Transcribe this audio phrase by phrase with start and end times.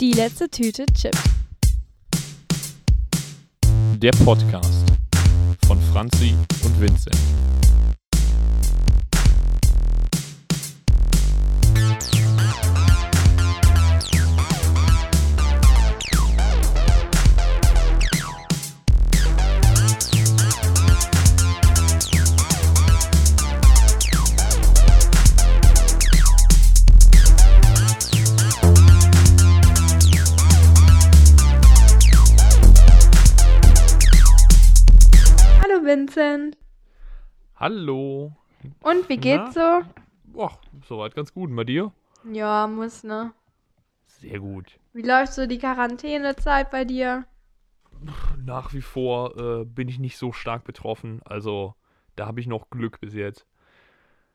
[0.00, 1.18] Die letzte Tüte Chips.
[3.98, 4.90] Der Podcast
[5.66, 6.34] von Franzi
[6.64, 7.18] und Vincent.
[36.10, 36.58] Vincent.
[37.54, 38.32] Hallo.
[38.82, 39.82] Und wie geht's so?
[40.24, 41.50] Boah, soweit ganz gut.
[41.50, 41.92] Und bei dir?
[42.24, 43.32] Ja, muss, ne?
[44.06, 44.80] Sehr gut.
[44.92, 47.26] Wie läuft so die Quarantänezeit bei dir?
[48.44, 51.20] Nach wie vor äh, bin ich nicht so stark betroffen.
[51.24, 51.74] Also
[52.16, 53.46] da habe ich noch Glück bis jetzt.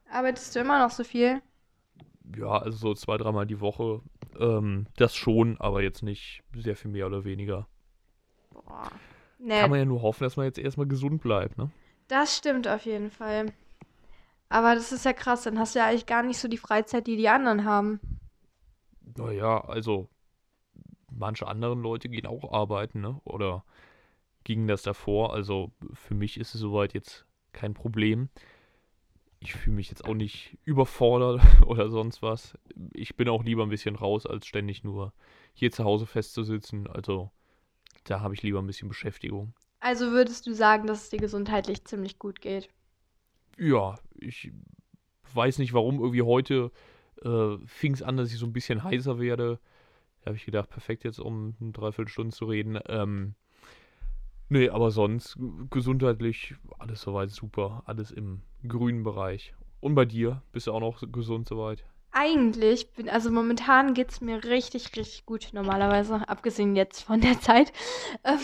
[0.09, 1.41] Arbeitest du immer noch so viel?
[2.37, 4.01] Ja, also so zwei, dreimal die Woche.
[4.39, 7.67] Ähm, das schon, aber jetzt nicht sehr viel mehr oder weniger.
[8.51, 8.89] Boah.
[9.37, 11.69] Nee, Kann man ja nur hoffen, dass man jetzt erstmal gesund bleibt, ne?
[12.07, 13.53] das stimmt auf jeden Fall.
[14.49, 17.07] Aber das ist ja krass, dann hast du ja eigentlich gar nicht so die Freizeit,
[17.07, 17.99] die die anderen haben.
[19.17, 20.09] Naja, also
[21.11, 23.19] manche anderen Leute gehen auch arbeiten, ne?
[23.23, 23.63] Oder
[24.43, 25.33] gingen das davor.
[25.33, 28.29] Also für mich ist es soweit jetzt kein Problem.
[29.39, 32.57] Ich fühle mich jetzt auch nicht überfordert oder sonst was.
[32.93, 35.13] Ich bin auch lieber ein bisschen raus, als ständig nur
[35.53, 36.87] hier zu Hause festzusitzen.
[36.87, 37.31] Also
[38.05, 39.53] da habe ich lieber ein bisschen Beschäftigung.
[39.79, 42.69] Also würdest du sagen, dass es dir gesundheitlich ziemlich gut geht?
[43.57, 44.51] Ja, ich
[45.33, 45.99] weiß nicht warum.
[45.99, 46.71] Irgendwie heute
[47.21, 49.59] äh, fing es an, dass ich so ein bisschen heißer werde.
[50.21, 52.79] Da habe ich gedacht, perfekt jetzt, um eine Dreiviertelstunde zu reden.
[52.87, 53.35] Ähm,
[54.49, 55.37] nee, aber sonst
[55.69, 57.83] gesundheitlich alles soweit super.
[57.85, 59.53] Alles im grünen Bereich.
[59.81, 60.41] Und bei dir?
[60.51, 61.85] Bist du auch noch gesund soweit?
[62.17, 67.41] Eigentlich bin, also momentan geht es mir richtig, richtig gut, normalerweise, abgesehen jetzt von der
[67.41, 67.73] Zeit.
[68.23, 68.39] Ähm,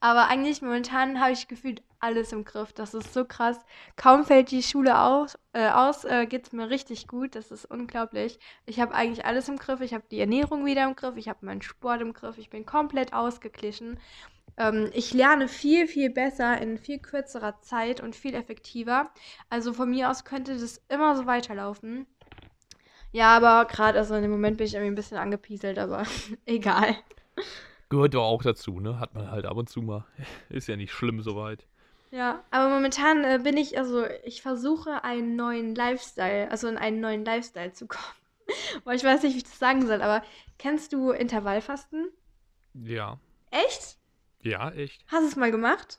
[0.00, 2.72] aber eigentlich momentan habe ich gefühlt alles im Griff.
[2.72, 3.60] Das ist so krass.
[3.94, 7.36] Kaum fällt die Schule aus, äh, aus äh, geht es mir richtig gut.
[7.36, 8.40] Das ist unglaublich.
[8.66, 9.80] Ich habe eigentlich alles im Griff.
[9.80, 11.16] Ich habe die Ernährung wieder im Griff.
[11.16, 12.38] Ich habe meinen Sport im Griff.
[12.38, 14.00] Ich bin komplett ausgeglichen.
[14.56, 19.10] Ähm, ich lerne viel, viel besser in viel kürzerer Zeit und viel effektiver.
[19.48, 22.06] Also von mir aus könnte das immer so weiterlaufen.
[23.12, 26.04] Ja, aber gerade, also in dem Moment bin ich irgendwie ein bisschen angepieselt, aber
[26.46, 26.96] egal.
[27.88, 28.98] Gehört doch auch dazu, ne?
[28.98, 30.04] Hat man halt ab und zu mal.
[30.48, 31.66] Ist ja nicht schlimm soweit.
[32.10, 37.00] Ja, aber momentan äh, bin ich, also ich versuche einen neuen Lifestyle, also in einen
[37.00, 38.04] neuen Lifestyle zu kommen.
[38.84, 40.24] Boah, ich weiß nicht, wie ich das sagen soll, aber
[40.58, 42.08] kennst du Intervallfasten?
[42.74, 43.18] Ja.
[43.50, 43.98] Echt?
[44.42, 45.04] Ja, echt?
[45.08, 45.98] Hast du es mal gemacht?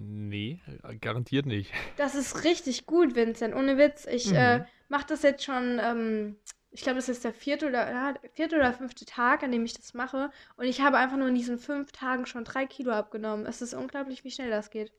[0.00, 0.60] Nee,
[1.00, 1.72] garantiert nicht.
[1.96, 4.06] Das ist richtig gut, Vincent, ohne Witz.
[4.06, 4.36] Ich Mhm.
[4.36, 6.36] äh, mache das jetzt schon, ähm,
[6.70, 9.74] ich glaube, das ist der vierte oder, ja, vierte oder fünfte Tag, an dem ich
[9.74, 10.30] das mache.
[10.56, 13.44] Und ich habe einfach nur in diesen fünf Tagen schon drei Kilo abgenommen.
[13.46, 14.92] Es ist unglaublich, wie schnell das geht.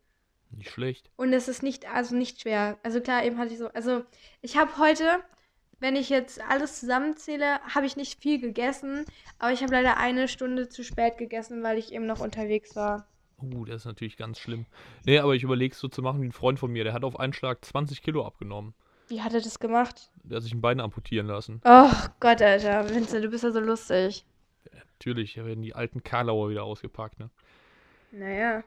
[0.51, 1.09] Nicht schlecht.
[1.15, 2.77] Und es ist nicht, also nicht schwer.
[2.83, 4.03] Also klar, eben hatte ich so, also
[4.41, 5.23] ich habe heute,
[5.79, 9.05] wenn ich jetzt alles zusammenzähle, habe ich nicht viel gegessen,
[9.37, 13.07] aber ich habe leider eine Stunde zu spät gegessen, weil ich eben noch unterwegs war.
[13.41, 14.65] Uh, das ist natürlich ganz schlimm.
[15.05, 16.83] Nee, aber ich überlege es so zu machen wie ein Freund von mir.
[16.83, 18.73] Der hat auf einen Schlag 20 Kilo abgenommen.
[19.07, 20.11] Wie hat er das gemacht?
[20.23, 21.61] Der hat sich ein Bein amputieren lassen.
[21.65, 24.23] Oh Gott, Alter, Vincent, du bist ja so lustig.
[24.99, 27.29] Natürlich, da werden die alten Karlauer wieder ausgepackt, ne?
[28.11, 28.63] Naja.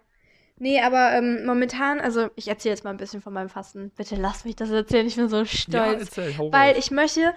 [0.58, 3.90] Nee, aber ähm, momentan, also ich erzähle jetzt mal ein bisschen von meinem Fasten.
[3.96, 6.00] Bitte lass mich das erzählen, ich bin so stolz.
[6.00, 7.34] erzähl, hau Weil ich möchte,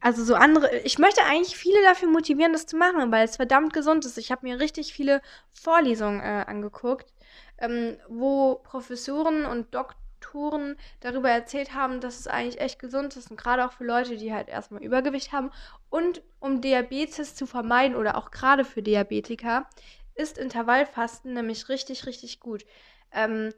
[0.00, 3.72] also so andere, ich möchte eigentlich viele dafür motivieren, das zu machen, weil es verdammt
[3.72, 4.18] gesund ist.
[4.18, 7.12] Ich habe mir richtig viele Vorlesungen äh, angeguckt,
[7.58, 13.36] ähm, wo Professoren und Doktoren darüber erzählt haben, dass es eigentlich echt gesund ist und
[13.36, 15.50] gerade auch für Leute, die halt erstmal Übergewicht haben
[15.88, 19.66] und um Diabetes zu vermeiden oder auch gerade für Diabetiker
[20.14, 22.64] ist Intervallfasten nämlich richtig, richtig gut.
[23.12, 23.52] Ähm,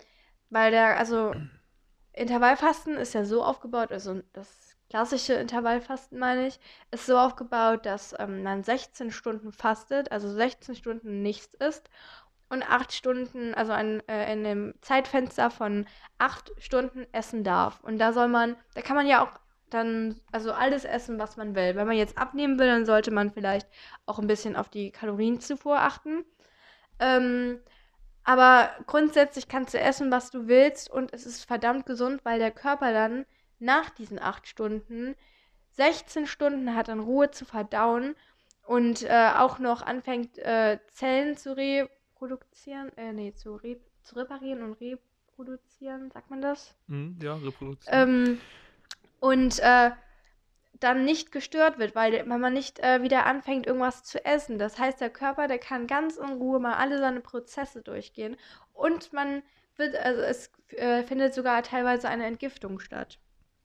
[0.51, 1.33] weil der, also
[2.13, 6.59] Intervallfasten ist ja so aufgebaut, also das klassische Intervallfasten meine ich,
[6.91, 11.91] ist so aufgebaut, dass ähm, man 16 Stunden fastet, also 16 Stunden nichts isst
[12.49, 15.87] und 8 Stunden, also ein, äh, in einem Zeitfenster von
[16.19, 17.81] 8 Stunden essen darf.
[17.83, 19.39] Und da soll man, da kann man ja auch
[19.71, 21.77] dann, also alles essen, was man will.
[21.77, 23.69] Wenn man jetzt abnehmen will, dann sollte man vielleicht
[24.07, 26.25] auch ein bisschen auf die Kalorienzufuhr achten.
[26.99, 27.61] Ähm,
[28.25, 32.51] aber grundsätzlich kannst du essen, was du willst und es ist verdammt gesund, weil der
[32.51, 33.27] Körper dann
[33.59, 35.15] nach diesen acht Stunden
[35.79, 38.17] 16 Stunden hat an Ruhe zu verdauen
[38.67, 44.63] und äh, auch noch anfängt, äh, Zellen zu reproduzieren, äh, nee, zu, re zu reparieren
[44.63, 46.75] und reproduzieren, sagt man das?
[46.89, 47.95] Hm, ja, Reproduktion.
[47.95, 48.41] Ähm,
[49.21, 49.93] und äh,
[50.81, 54.59] dann nicht gestört wird, weil, weil man nicht äh, wieder anfängt, irgendwas zu essen.
[54.59, 58.37] Das heißt, der Körper, der kann ganz in Ruhe mal alle seine Prozesse durchgehen
[58.73, 59.43] und man
[59.77, 63.19] wird, also es äh, findet sogar teilweise eine Entgiftung statt.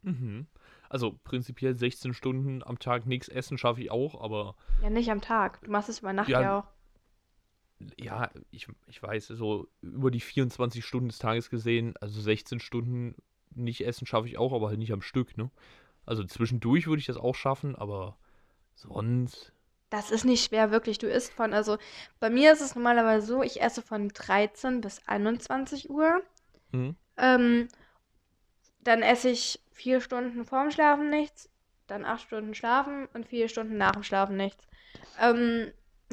[0.03, 0.47] Mhm.
[0.89, 4.55] Also prinzipiell 16 Stunden am Tag nichts essen schaffe ich auch, aber.
[4.81, 5.61] Ja, nicht am Tag.
[5.61, 6.65] Du machst es über Nacht ja, ja auch.
[7.99, 13.15] Ja, ich, ich weiß, so über die 24 Stunden des Tages gesehen, also 16 Stunden
[13.55, 15.49] nicht essen schaffe ich auch, aber halt nicht am Stück, ne?
[16.05, 18.17] Also zwischendurch würde ich das auch schaffen, aber
[18.75, 19.53] sonst.
[19.89, 20.97] Das ist nicht schwer, wirklich.
[20.97, 21.77] Du isst von, also
[22.19, 26.21] bei mir ist es normalerweise so, ich esse von 13 bis 21 Uhr.
[26.71, 26.95] Mhm.
[27.17, 27.67] Ähm,
[28.81, 31.49] dann esse ich vier Stunden vorm Schlafen nichts,
[31.87, 34.67] dann acht Stunden schlafen und vier Stunden nach dem Schlafen nichts.
[35.19, 35.71] Ähm,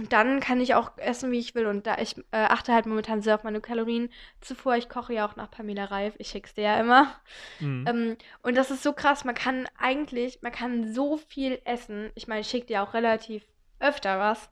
[0.08, 1.66] dann kann ich auch essen, wie ich will.
[1.66, 4.10] Und da ich äh, achte halt momentan sehr auf meine Kalorien.
[4.40, 6.14] Zuvor, ich koche ja auch nach Pamela Reif.
[6.18, 7.14] Ich schick's dir ja immer.
[7.60, 7.84] Mhm.
[7.86, 9.24] Ähm, und das ist so krass.
[9.24, 12.10] Man kann eigentlich, man kann so viel essen.
[12.14, 13.44] Ich meine, ich schicke dir auch relativ
[13.78, 14.50] öfter was.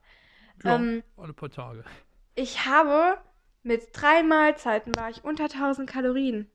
[0.64, 1.84] Ja, ähm, alle paar Tage.
[2.34, 3.18] Ich habe
[3.62, 6.50] mit drei Mahlzeiten war ich unter 1000 Kalorien.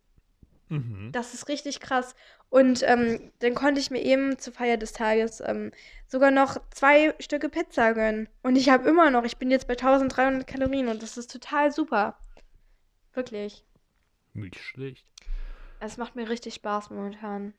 [0.73, 1.11] Mhm.
[1.11, 2.15] Das ist richtig krass.
[2.49, 5.71] Und ähm, dann konnte ich mir eben zur Feier des Tages ähm,
[6.07, 8.27] sogar noch zwei Stücke Pizza gönnen.
[8.41, 11.71] Und ich habe immer noch, ich bin jetzt bei 1300 Kalorien und das ist total
[11.71, 12.17] super.
[13.13, 13.63] Wirklich.
[14.33, 15.05] Nicht schlecht.
[15.79, 17.53] Es macht mir richtig Spaß momentan.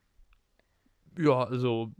[1.16, 1.92] Ja, also,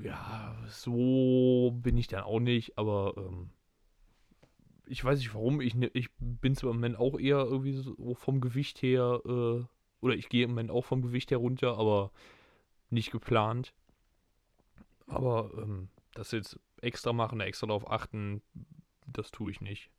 [0.00, 3.50] ja, so bin ich dann auch nicht, aber ähm,
[4.86, 5.60] ich weiß nicht warum.
[5.60, 9.64] Ich, ne, ich bin zwar im Moment auch eher irgendwie so vom Gewicht her äh,
[10.00, 12.10] oder ich gehe im Moment auch vom Gewicht herunter, aber
[12.90, 13.72] nicht geplant.
[15.06, 18.42] Aber ähm, das jetzt extra machen, extra darauf achten,
[19.06, 19.90] das tue ich nicht.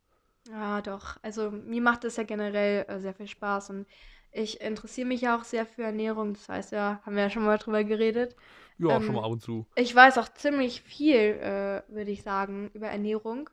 [0.49, 1.17] Ja, doch.
[1.21, 3.87] Also mir macht das ja generell äh, sehr viel Spaß und
[4.31, 6.33] ich interessiere mich ja auch sehr für Ernährung.
[6.33, 8.35] Das heißt ja, haben wir ja schon mal drüber geredet.
[8.77, 9.65] Ja, ähm, schon mal ab und zu.
[9.75, 13.49] Ich weiß auch ziemlich viel, äh, würde ich sagen, über Ernährung.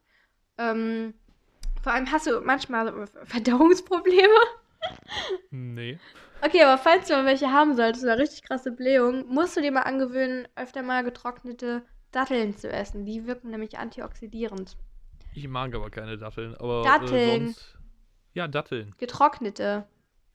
[0.58, 1.14] Ähm,
[1.82, 4.40] vor allem hast du manchmal Verdauungsprobleme.
[5.50, 5.99] Nee.
[6.42, 9.72] Okay, aber falls du mal welche haben solltest, oder richtig krasse Blähung, musst du dir
[9.72, 13.04] mal angewöhnen, öfter mal getrocknete Datteln zu essen.
[13.04, 14.76] Die wirken nämlich antioxidierend.
[15.34, 16.82] Ich mag aber keine Datteln, aber.
[16.82, 17.14] Datteln.
[17.14, 17.78] Äh, sonst...
[18.32, 18.94] Ja, Datteln.
[18.98, 19.86] Getrocknete.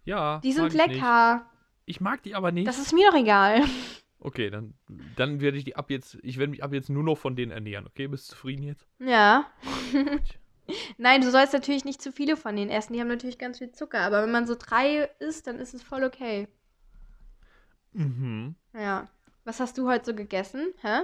[0.03, 0.39] Ja.
[0.43, 1.45] Die sind lecker.
[1.85, 2.67] Ich, ich, mag die aber nicht.
[2.67, 3.63] Das ist mir doch egal.
[4.23, 4.75] Okay, dann,
[5.15, 6.19] dann werde ich die ab jetzt.
[6.21, 8.05] Ich werde mich ab jetzt nur noch von denen ernähren, okay?
[8.05, 8.87] Bist du zufrieden jetzt?
[8.99, 9.47] Ja.
[10.97, 12.93] Nein, du sollst natürlich nicht zu viele von denen essen.
[12.93, 14.01] Die haben natürlich ganz viel Zucker.
[14.01, 16.47] Aber wenn man so drei isst, dann ist es voll okay.
[17.93, 18.55] Mhm.
[18.73, 19.09] Ja.
[19.43, 20.73] Was hast du heute so gegessen?
[20.81, 21.01] Hä?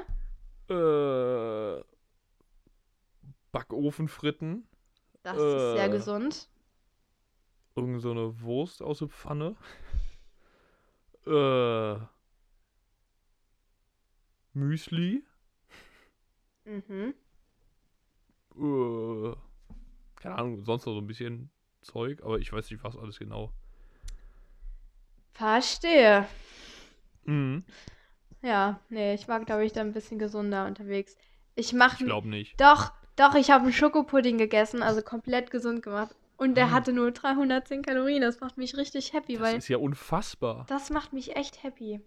[0.74, 1.84] Äh.
[3.52, 4.68] Backofenfritten.
[5.24, 6.50] Das äh, ist sehr gesund.
[7.76, 9.56] Irgend so eine Wurst aus der Pfanne.
[11.26, 11.98] Äh.
[14.54, 15.24] Müsli.
[16.66, 17.14] Mhm.
[18.56, 19.47] Äh
[20.20, 21.50] keine Ahnung, sonst noch so ein bisschen
[21.82, 23.52] Zeug, aber ich weiß nicht, was alles genau.
[25.34, 26.28] Verstehe.
[27.26, 27.64] Mhm.
[28.42, 31.16] Ja, nee, ich war, glaube ich, da ein bisschen gesunder unterwegs.
[31.56, 31.98] Ich mache.
[32.00, 32.60] Ich glaube nicht.
[32.60, 36.16] Doch, doch, ich habe einen Schokopudding gegessen, also komplett gesund gemacht.
[36.38, 36.72] Und der mhm.
[36.72, 38.22] hatte nur 310 Kalorien.
[38.22, 39.56] Das macht mich richtig happy, das weil.
[39.56, 40.66] Das ist ja unfassbar.
[40.70, 42.00] Das macht mich echt happy.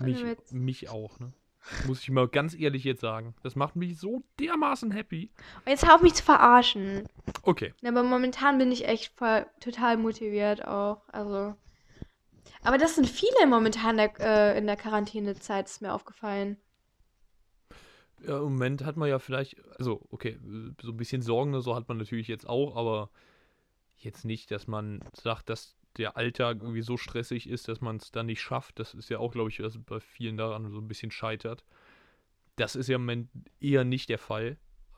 [0.00, 1.32] Mich, mich auch, ne?
[1.86, 3.34] Muss ich mal ganz ehrlich jetzt sagen.
[3.42, 5.30] Das macht mich so dermaßen happy.
[5.64, 7.08] Und jetzt hör auf mich zu verarschen.
[7.42, 7.74] Okay.
[7.84, 11.08] Aber momentan bin ich echt voll, total motiviert auch.
[11.08, 11.54] Also.
[12.62, 16.56] Aber das sind viele momentan der, äh, in der Quarantänezeit, ist mir aufgefallen.
[18.26, 20.38] Ja, im Moment hat man ja vielleicht, also, okay,
[20.82, 23.10] so ein bisschen Sorgen oder so hat man natürlich jetzt auch, aber
[23.96, 28.10] jetzt nicht, dass man sagt, dass der Alltag irgendwie so stressig ist, dass man es
[28.10, 28.78] dann nicht schafft.
[28.78, 31.64] Das ist ja auch, glaube ich, was bei vielen daran so ein bisschen scheitert.
[32.56, 33.28] Das ist ja im Moment
[33.60, 34.56] eher nicht der Fall.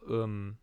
[0.09, 0.57] Ähm,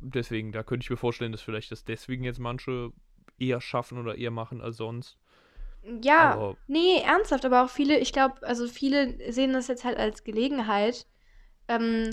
[0.00, 2.92] deswegen, da könnte ich mir vorstellen, dass vielleicht das deswegen jetzt manche
[3.38, 5.18] eher schaffen oder eher machen als sonst.
[6.02, 9.98] Ja, aber nee, ernsthaft, aber auch viele, ich glaube, also viele sehen das jetzt halt
[9.98, 11.06] als Gelegenheit,
[11.68, 12.10] ähm,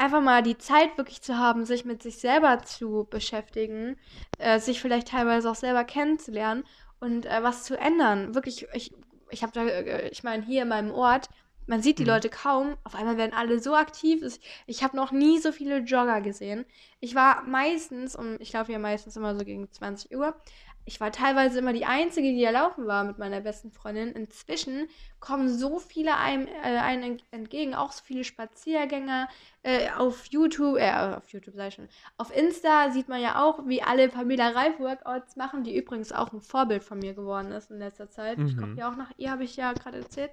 [0.00, 3.96] einfach mal die Zeit wirklich zu haben, sich mit sich selber zu beschäftigen,
[4.38, 6.64] äh, sich vielleicht teilweise auch selber kennenzulernen
[7.00, 8.34] und äh, was zu ändern.
[8.34, 8.92] Wirklich, ich,
[9.30, 11.28] ich habe da, äh, ich meine, hier in meinem Ort,
[11.66, 12.08] man sieht die mhm.
[12.08, 12.76] Leute kaum.
[12.82, 14.24] Auf einmal werden alle so aktiv.
[14.66, 16.64] Ich habe noch nie so viele Jogger gesehen.
[16.98, 20.34] Ich war meistens, um, ich laufe ja meistens immer so gegen 20 Uhr.
[20.90, 24.08] Ich war teilweise immer die Einzige, die da laufen war mit meiner besten Freundin.
[24.08, 24.88] Inzwischen
[25.20, 29.28] kommen so viele einem, äh, einem entgegen, auch so viele Spaziergänger.
[29.62, 31.88] Äh, auf YouTube, äh, auf YouTube sei schon.
[32.16, 36.32] Auf Insta sieht man ja auch, wie alle Pamela Reif Workouts machen, die übrigens auch
[36.32, 38.38] ein Vorbild von mir geworden ist in letzter Zeit.
[38.38, 38.46] Mhm.
[38.46, 40.32] Ich komme ja auch nach ihr, habe ich ja gerade erzählt.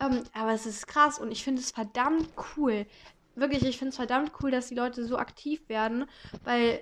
[0.00, 2.86] Ähm, aber es ist krass und ich finde es verdammt cool.
[3.34, 6.06] Wirklich, ich finde es verdammt cool, dass die Leute so aktiv werden,
[6.44, 6.80] weil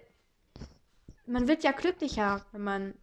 [1.29, 2.95] man wird ja glücklicher, wenn man,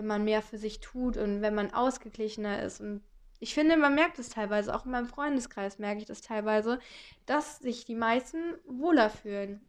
[0.00, 2.80] wenn man mehr für sich tut und wenn man ausgeglichener ist.
[2.80, 3.02] Und
[3.38, 6.78] ich finde, man merkt es teilweise, auch in meinem Freundeskreis merke ich das teilweise,
[7.26, 9.60] dass sich die meisten wohler fühlen.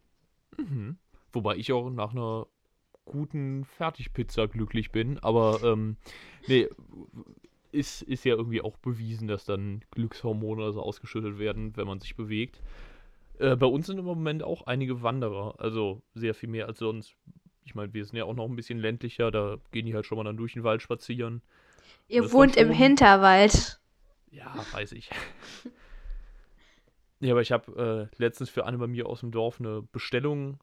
[0.56, 0.96] Mhm.
[1.34, 2.46] Wobei ich auch nach einer
[3.04, 5.96] guten Fertigpizza glücklich bin, aber ähm,
[6.46, 6.66] nee,
[7.72, 12.16] ist, ist ja irgendwie auch bewiesen, dass dann Glückshormone also ausgeschüttet werden, wenn man sich
[12.16, 12.62] bewegt.
[13.38, 17.16] Äh, bei uns sind im Moment auch einige Wanderer, also sehr viel mehr als sonst
[17.64, 20.18] ich meine, wir sind ja auch noch ein bisschen ländlicher, da gehen die halt schon
[20.18, 21.42] mal dann durch den Wald spazieren.
[22.08, 23.80] Ihr wohnt im Hinterwald.
[24.30, 25.10] Ja, weiß ich.
[27.20, 30.58] ja, aber ich habe äh, letztens für eine bei mir aus dem Dorf eine Bestellung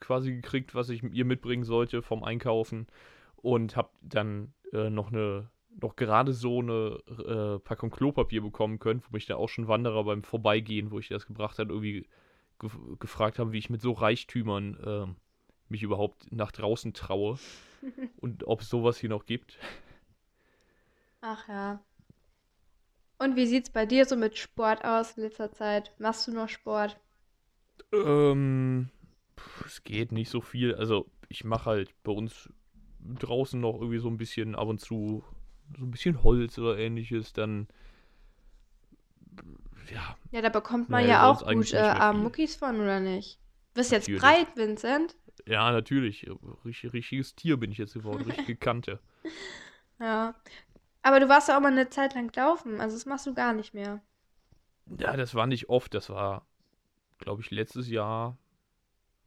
[0.00, 2.86] quasi gekriegt, was ich ihr mitbringen sollte vom Einkaufen
[3.36, 9.02] und habe dann äh, noch eine noch gerade so eine äh, Packung Klopapier bekommen können,
[9.02, 12.06] wo mich da auch schon Wanderer beim Vorbeigehen, wo ich das gebracht habe, irgendwie
[12.58, 15.16] ge gefragt haben, wie ich mit so Reichtümern ähm,
[15.72, 17.38] mich überhaupt nach draußen traue
[18.18, 19.58] und ob es sowas hier noch gibt.
[21.20, 21.80] Ach ja.
[23.18, 25.92] Und wie sieht's bei dir so mit Sport aus in letzter Zeit?
[25.98, 26.98] Machst du noch Sport?
[27.92, 28.90] Ähm,
[29.64, 30.74] es geht nicht so viel.
[30.74, 32.48] Also ich mache halt bei uns
[33.00, 35.24] draußen noch irgendwie so ein bisschen ab und zu
[35.78, 37.32] so ein bisschen Holz oder ähnliches.
[37.32, 37.68] Dann
[39.92, 40.16] ja.
[40.30, 43.38] Ja, da bekommt man ja, ja auch gut äh, Muckis von, oder nicht?
[43.74, 45.16] Du bist jetzt breit, Vincent.
[45.46, 46.28] Ja, natürlich.
[46.64, 49.00] Richtig, richtiges Tier bin ich jetzt geworden, richtige Kante.
[49.98, 50.34] ja.
[51.02, 53.52] Aber du warst ja auch mal eine Zeit lang laufen, also das machst du gar
[53.52, 54.02] nicht mehr.
[54.98, 56.46] Ja, das war nicht oft, das war,
[57.18, 58.38] glaube ich, letztes Jahr.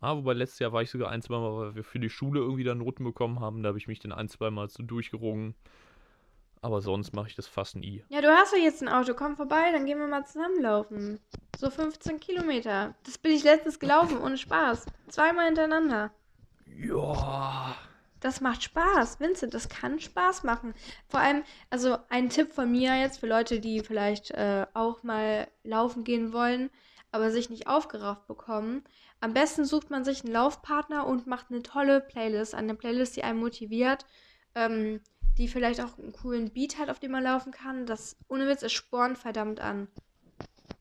[0.01, 2.39] Ah, wobei letztes Jahr war ich sogar ein, zwei Mal, weil wir für die Schule
[2.39, 3.63] irgendwie dann Noten bekommen haben.
[3.63, 5.55] Da habe ich mich dann ein, zwei Mal so durchgerungen.
[6.61, 8.03] Aber sonst mache ich das fast nie.
[8.09, 9.13] Ja, du hast ja jetzt ein Auto.
[9.13, 11.19] Komm vorbei, dann gehen wir mal zusammenlaufen.
[11.57, 12.95] So 15 Kilometer.
[13.03, 14.85] Das bin ich letztens gelaufen, ohne Spaß.
[15.09, 16.11] Zweimal hintereinander.
[16.65, 17.75] Ja.
[18.19, 19.53] Das macht Spaß, Vincent.
[19.53, 20.73] Das kann Spaß machen.
[21.07, 25.47] Vor allem, also ein Tipp von mir jetzt für Leute, die vielleicht äh, auch mal
[25.63, 26.71] laufen gehen wollen,
[27.11, 28.83] aber sich nicht aufgerafft bekommen.
[29.19, 32.55] Am besten sucht man sich einen Laufpartner und macht eine tolle Playlist.
[32.55, 34.05] Eine Playlist, die einen motiviert.
[34.55, 35.01] Ähm,
[35.37, 37.85] die vielleicht auch einen coolen Beat hat, auf dem man laufen kann.
[37.85, 39.87] Das, ohne Witz, es spornt verdammt an.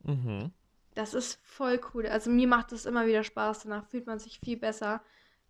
[0.04, 0.52] Mhm.
[0.94, 2.06] Das ist voll cool.
[2.06, 3.64] Also mir macht es immer wieder Spaß.
[3.64, 5.02] Danach fühlt man sich viel besser.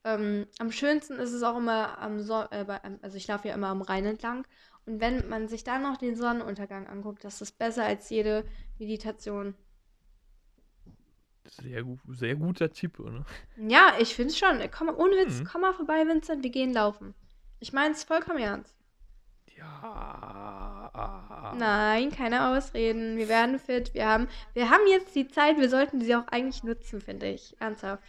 [0.05, 3.55] Ähm, am schönsten ist es auch immer am so äh, bei, also ich laufe ja
[3.55, 4.47] immer am Rhein entlang.
[4.87, 8.45] Und wenn man sich dann noch den Sonnenuntergang anguckt, das ist besser als jede
[8.79, 9.55] Meditation.
[11.47, 13.25] Sehr, sehr guter Tipp, oder?
[13.57, 14.59] Ja, ich finde es schon.
[14.71, 15.45] Komm, ohne Witz, mhm.
[15.45, 17.15] komm mal vorbei, Vincent, wir gehen laufen.
[17.61, 18.75] Ich meine es vollkommen ernst.
[19.57, 21.55] Ja.
[21.57, 23.17] Nein, keine Ausreden.
[23.17, 23.95] Wir werden fit.
[23.95, 25.59] Wir haben, wir haben jetzt die Zeit.
[25.59, 27.57] Wir sollten sie auch eigentlich nutzen, finde ich.
[27.61, 28.03] Ernsthaft.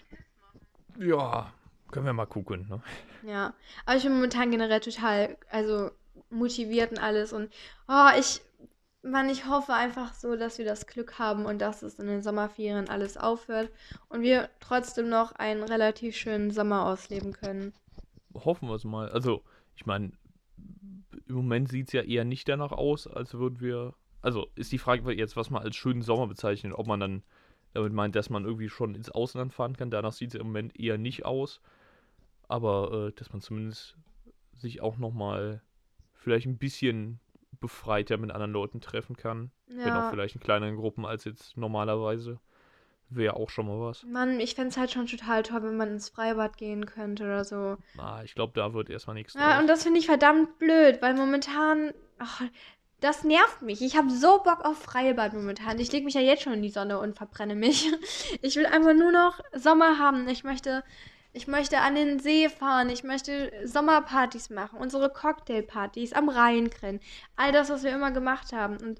[0.98, 1.52] Ja,
[1.92, 2.68] können wir mal gucken.
[2.70, 2.82] Ne?
[3.24, 3.54] Ja,
[3.86, 5.92] aber ich bin momentan generell total, also
[6.30, 7.34] motiviert und alles.
[7.34, 7.52] Und
[7.88, 8.42] oh, ich,
[9.04, 12.24] man, ich hoffe einfach so, dass wir das Glück haben und dass es in den
[12.24, 13.70] Sommerferien alles aufhört
[14.10, 17.74] und wir trotzdem noch einen relativ schönen Sommer ausleben können.
[18.34, 19.10] Hoffen wir es mal.
[19.10, 19.44] Also,
[19.75, 20.12] ich meine,
[21.27, 23.94] im Moment sieht es ja eher nicht danach aus, als würden wir.
[24.22, 27.24] Also ist die Frage jetzt, was man als schönen Sommer bezeichnet, ob man dann
[27.74, 29.91] damit meint, dass man irgendwie schon ins Ausland fahren kann.
[29.91, 31.62] Danach sieht es im Moment eher nicht aus.
[32.48, 33.98] Aber äh, dass man zumindest
[34.53, 35.62] sich auch nochmal
[36.13, 37.20] vielleicht ein bisschen
[37.60, 39.51] befreiter mit anderen Leuten treffen kann.
[39.67, 39.86] Ja.
[39.86, 42.39] Wenn auch vielleicht in kleineren Gruppen als jetzt normalerweise.
[43.10, 44.04] Wäre auch schon mal was.
[44.04, 47.44] Mann, ich fände es halt schon total toll, wenn man ins Freibad gehen könnte oder
[47.44, 47.78] so.
[47.96, 49.36] Na, ich glaube, da wird erstmal nichts.
[49.36, 49.62] Ja, draus.
[49.62, 51.94] und das finde ich verdammt blöd, weil momentan.
[52.18, 52.42] Ach,
[53.02, 53.82] das nervt mich.
[53.82, 55.80] Ich habe so Bock auf Freibad momentan.
[55.80, 57.92] Ich lege mich ja jetzt schon in die Sonne und verbrenne mich.
[58.42, 60.28] Ich will einfach nur noch Sommer haben.
[60.28, 60.84] Ich möchte,
[61.34, 62.90] ich möchte an den See fahren.
[62.90, 64.80] Ich möchte Sommerpartys machen.
[64.80, 67.00] Unsere Cocktailpartys am Rhein kennen.
[67.36, 68.78] All das, was wir immer gemacht haben.
[68.78, 69.00] Und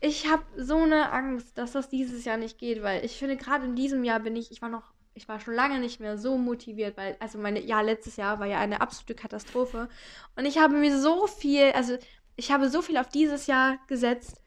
[0.00, 3.64] ich habe so eine Angst, dass das dieses Jahr nicht geht, weil ich finde, gerade
[3.64, 6.38] in diesem Jahr bin ich, ich war noch, ich war schon lange nicht mehr so
[6.38, 9.88] motiviert, weil, also meine, ja, letztes Jahr war ja eine absolute Katastrophe.
[10.36, 11.98] Und ich habe mir so viel, also
[12.36, 14.40] ich habe so viel auf dieses Jahr gesetzt.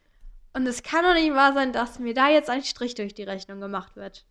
[0.53, 3.23] Und es kann doch nicht wahr sein, dass mir da jetzt ein Strich durch die
[3.23, 4.25] Rechnung gemacht wird.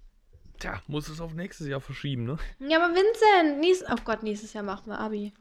[0.59, 2.39] Tja, muss es auf nächstes Jahr verschieben, ne?
[2.59, 5.33] Ja, aber Vincent, nächstes, oh Gott, nächstes Jahr machen wir Abi.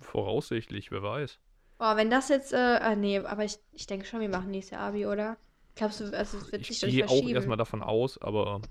[0.00, 1.38] voraussichtlich, wer weiß.
[1.78, 4.72] Oh, wenn das jetzt, äh, ah, nee, aber ich, ich denke schon, wir machen nächstes
[4.72, 5.36] Jahr Abi, oder?
[5.74, 8.62] Glaubst du, also es wird Ich sich nicht gehe auch erstmal davon aus, aber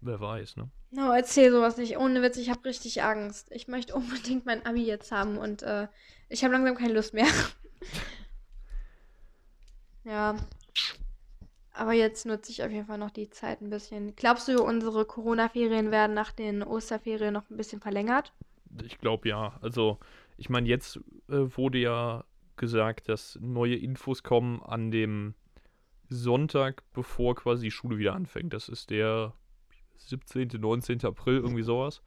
[0.00, 0.68] wer weiß, ne?
[0.90, 1.96] No, erzähl sowas nicht.
[1.96, 3.48] Ohne Witz, ich habe richtig Angst.
[3.50, 5.86] Ich möchte unbedingt mein Abi jetzt haben und äh,
[6.28, 7.26] ich habe langsam keine Lust mehr.
[10.04, 10.36] ja.
[11.74, 14.14] Aber jetzt nutze ich auf jeden Fall noch die Zeit ein bisschen.
[14.14, 18.32] Glaubst du, unsere Corona-Ferien werden nach den Osterferien noch ein bisschen verlängert?
[18.84, 19.58] Ich glaube ja.
[19.62, 19.98] Also,
[20.36, 22.24] ich meine, jetzt äh, wurde ja
[22.62, 25.34] gesagt, dass neue Infos kommen an dem
[26.08, 28.52] Sonntag, bevor quasi die Schule wieder anfängt.
[28.52, 29.34] Das ist der
[29.96, 31.04] 17., 19.
[31.04, 32.02] April, irgendwie sowas.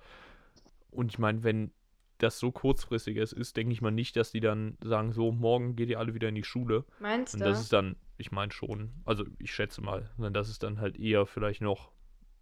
[0.92, 1.72] Und ich meine, wenn
[2.20, 5.76] das so kurzfristig ist, ist, denke ich mal nicht, dass die dann sagen, so, morgen
[5.76, 6.86] geht ihr alle wieder in die Schule.
[7.00, 7.46] Meinst Und du?
[7.48, 10.98] das ist dann, ich meine schon, also ich schätze mal, sondern dass es dann halt
[10.98, 11.92] eher vielleicht noch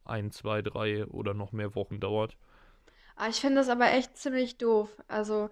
[0.06, 2.38] ein, zwei, drei oder noch mehr Wochen dauert.
[3.16, 5.02] Ah, ich finde das aber echt ziemlich doof.
[5.08, 5.50] Also,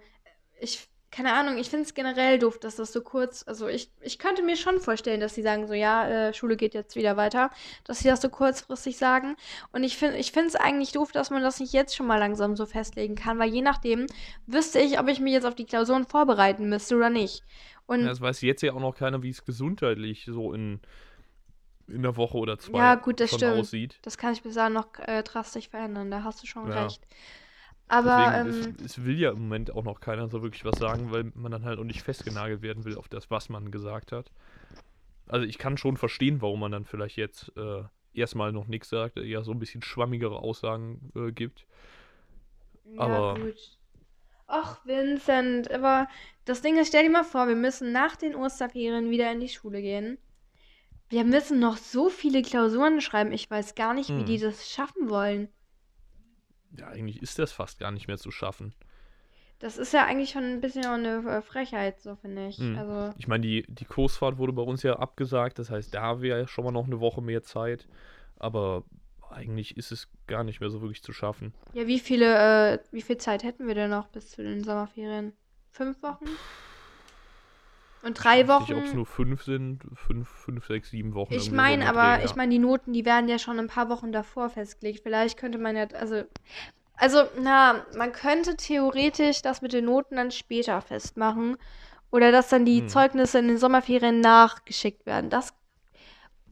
[0.59, 4.17] ich, keine Ahnung, ich finde es generell doof, dass das so kurz, also ich, ich
[4.17, 7.49] könnte mir schon vorstellen, dass sie sagen so, ja, äh, Schule geht jetzt wieder weiter,
[7.83, 9.35] dass sie das so kurzfristig sagen.
[9.73, 12.17] Und ich finde, ich finde es eigentlich doof, dass man das nicht jetzt schon mal
[12.17, 14.07] langsam so festlegen kann, weil je nachdem
[14.47, 17.43] wüsste ich, ob ich mich jetzt auf die Klausuren vorbereiten müsste oder nicht.
[17.87, 20.79] Und Ja, das weiß jetzt ja auch noch keiner, wie es gesundheitlich so in,
[21.87, 23.51] in einer Woche oder zwei Ja, gut, das stimmt.
[23.59, 23.99] aussieht.
[24.03, 26.83] das kann sich bis dahin noch äh, drastisch verändern, da hast du schon Ja.
[26.85, 27.01] recht.
[27.91, 30.79] Aber, Deswegen, ähm, es, es will ja im Moment auch noch keiner so wirklich was
[30.79, 34.13] sagen, weil man dann halt auch nicht festgenagelt werden will auf das, was man gesagt
[34.13, 34.31] hat.
[35.27, 37.83] Also ich kann schon verstehen, warum man dann vielleicht jetzt äh,
[38.13, 41.65] erstmal noch nichts sagt, eher so ein bisschen schwammigere Aussagen äh, gibt.
[42.93, 43.77] Ja, Aber- gut.
[44.47, 46.07] Ach, Vincent, aber
[46.43, 49.47] das Ding ist, stell dir mal vor, wir müssen nach den Osterferien wieder in die
[49.47, 50.17] Schule gehen.
[51.07, 53.31] Wir müssen noch so viele Klausuren schreiben.
[53.31, 54.25] Ich weiß gar nicht, wie Hm.
[54.25, 55.47] die das schaffen wollen.
[56.77, 58.73] Ja, eigentlich ist das fast gar nicht mehr zu schaffen.
[59.59, 62.57] Das ist ja eigentlich schon ein bisschen auch eine äh, Frechheit, so finde ich.
[62.57, 62.77] Hm.
[62.77, 66.47] Also, Ich meine, die, die Kursfahrt wurde bei uns ja abgesagt, das heißt, da wäre
[66.47, 67.87] schon mal noch eine Woche mehr Zeit.
[68.39, 68.83] Aber
[69.29, 71.53] eigentlich ist es gar nicht mehr so wirklich zu schaffen.
[71.73, 75.33] ja, wie viele, äh, wie viel Zeit hätten wir denn noch bis zu den Sommerferien?
[75.69, 76.25] Fünf Wochen?
[78.03, 78.95] Und drei Ich weiß nicht, ob es Wochen?
[78.95, 81.33] nur fünf sind, fünf, fünf, sechs, sieben Wochen.
[81.33, 82.35] Ich meine, aber Dreh, ich ja.
[82.37, 85.01] meine, die Noten, die werden ja schon ein paar Wochen davor festgelegt.
[85.03, 86.23] Vielleicht könnte man ja, also,
[86.95, 91.57] also, na, man könnte theoretisch das mit den Noten dann später festmachen.
[92.11, 92.89] Oder dass dann die Hm.
[92.89, 95.29] Zeugnisse in den Sommerferien nachgeschickt werden.
[95.29, 95.53] Das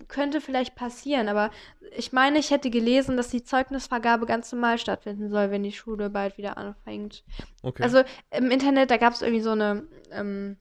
[0.07, 1.51] könnte vielleicht passieren, aber
[1.95, 6.09] ich meine, ich hätte gelesen, dass die Zeugnisvergabe ganz normal stattfinden soll, wenn die Schule
[6.09, 7.23] bald wieder anfängt.
[7.61, 7.83] Okay.
[7.83, 10.57] Also im Internet, da gab es irgendwie so eine, ähm,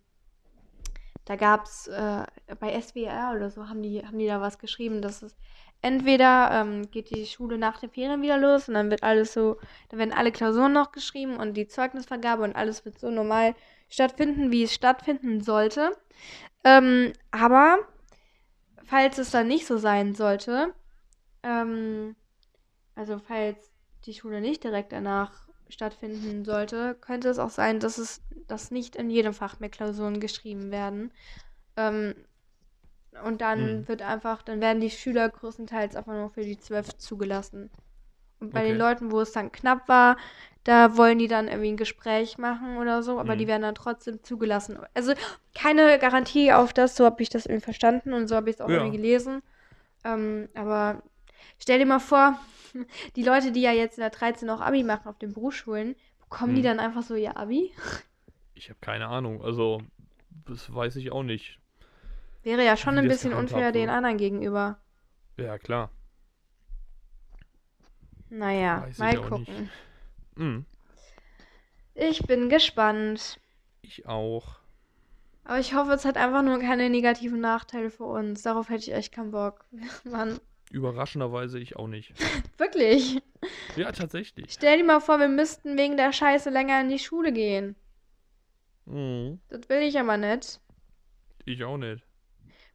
[1.28, 2.24] da gab es äh,
[2.58, 5.36] bei SWR oder so, haben die, haben die da was geschrieben, dass es
[5.82, 9.58] entweder ähm, geht die Schule nach den Ferien wieder los und dann wird alles so,
[9.90, 13.54] dann werden alle Klausuren noch geschrieben und die Zeugnisvergabe und alles wird so normal
[13.90, 15.90] stattfinden, wie es stattfinden sollte.
[16.64, 17.76] Ähm, aber
[18.84, 20.72] falls es dann nicht so sein sollte,
[21.42, 22.16] ähm,
[22.94, 23.70] also falls
[24.06, 28.96] die Schule nicht direkt danach stattfinden sollte, könnte es auch sein, dass es dass nicht
[28.96, 31.12] in jedem Fach mehr Klausuren geschrieben werden.
[31.76, 32.14] Ähm,
[33.24, 33.88] und dann Hm.
[33.88, 37.70] wird einfach, dann werden die Schüler größtenteils einfach nur für die 12 zugelassen.
[38.40, 38.78] Und bei den Okay.
[38.78, 40.16] Leuten, wo es dann knapp war,
[40.64, 43.48] da wollen die dann irgendwie ein Gespräch machen oder so, aber die Hm.
[43.48, 44.78] werden dann trotzdem zugelassen.
[44.94, 45.14] Also
[45.54, 48.62] keine Garantie auf das, so habe ich das irgendwie verstanden und so habe ich es
[48.62, 48.74] auch Ja.
[48.74, 49.42] irgendwie gelesen.
[50.04, 51.02] Ähm, aber
[51.58, 52.38] stell dir mal vor,
[53.16, 56.54] die Leute, die ja jetzt in der 13 auch Abi machen auf den Berufsschulen, bekommen
[56.54, 56.64] die Hm.
[56.64, 57.72] dann einfach so ihr Abi?
[58.54, 59.42] Ich habe keine Ahnung.
[59.42, 59.82] Also,
[60.46, 61.58] das weiß ich auch nicht.
[62.42, 63.96] Wäre ja schon ein bisschen unfair den wird.
[63.96, 64.78] anderen gegenüber.
[65.36, 65.90] Ja, klar.
[68.30, 69.70] Naja, Weiß mal gucken.
[70.36, 70.64] Hm,
[71.94, 73.38] Ich bin gespannt.
[73.82, 74.60] ich auch.
[75.44, 78.42] Aber ich hoffe, es hat einfach nur keine negativen Nachteile für uns.
[78.42, 79.64] Darauf hätte ich echt keinen Bock.
[80.04, 80.38] Mann,
[80.70, 82.12] Überraschenderweise ich auch nicht.
[82.58, 83.22] wirklich.
[83.76, 84.52] Ja, tatsächlich.
[84.52, 87.74] Stell dir mal vor, wir müssten wegen der Scheiße länger in die Schule gehen.
[88.86, 90.60] Mhm, Das will ich aber nicht.
[91.44, 92.04] ich auch nicht.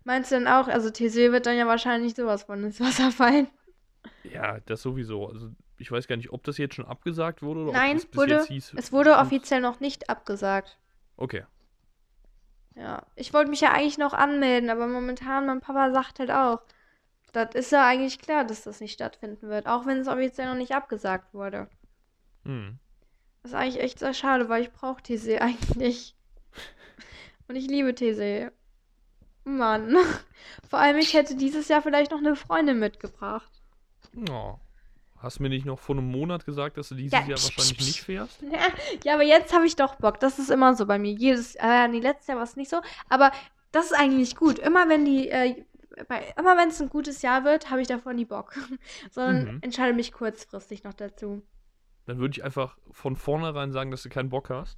[0.04, 3.48] Meinst du denn auch, also TC wird dann ja wahrscheinlich sowas von ins Wasser fallen?
[4.24, 5.28] Ja, das sowieso.
[5.30, 8.06] Also, ich weiß gar nicht, ob das jetzt schon abgesagt wurde oder Nein, ob das
[8.08, 8.74] bis wurde- jetzt hieß.
[8.76, 10.78] Es wurde offiziell noch nicht abgesagt.
[11.16, 11.44] Okay.
[12.76, 16.62] Ja, ich wollte mich ja eigentlich noch anmelden, aber momentan mein Papa sagt halt auch,
[17.34, 20.56] das ist ja eigentlich klar, dass das nicht stattfinden wird, auch wenn es offiziell noch
[20.56, 21.68] nicht abgesagt wurde.
[22.46, 22.80] Hm.
[23.42, 26.16] Das ist eigentlich echt sehr schade, weil ich brauche TC eigentlich.
[27.48, 28.52] Und ich liebe TC.
[29.44, 29.98] Mann.
[30.70, 33.52] Vor allem, ich hätte dieses Jahr vielleicht noch eine Freundin mitgebracht.
[34.30, 34.56] Oh.
[35.18, 37.80] Hast du mir nicht noch vor einem Monat gesagt, dass du dieses Ja, Jahr wahrscheinlich
[37.80, 38.44] nicht fährst?
[39.06, 40.20] Ja, aber jetzt habe ich doch Bock.
[40.20, 41.14] Das ist immer so bei mir.
[41.14, 42.82] Jedes, äh, nee, letztes Jahr war es nicht so.
[43.08, 43.32] Aber
[43.72, 44.60] das ist eigentlich gut.
[44.60, 45.64] Immer wenn die, äh,
[46.08, 48.54] bei, immer wenn es ein gutes Jahr wird, habe ich davon nie Bock.
[49.12, 49.58] Sondern Mhm.
[49.62, 51.42] entscheide mich kurzfristig noch dazu.
[52.06, 54.78] Dann würde ich einfach von vornherein sagen, dass du keinen Bock hast.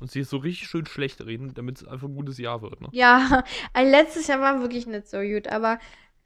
[0.00, 2.88] Und sie so richtig schön schlecht reden, damit es einfach ein gutes Jahr wird, ne?
[2.92, 3.42] Ja,
[3.74, 5.48] ein letztes Jahr war wirklich nicht so gut.
[5.48, 5.78] Aber,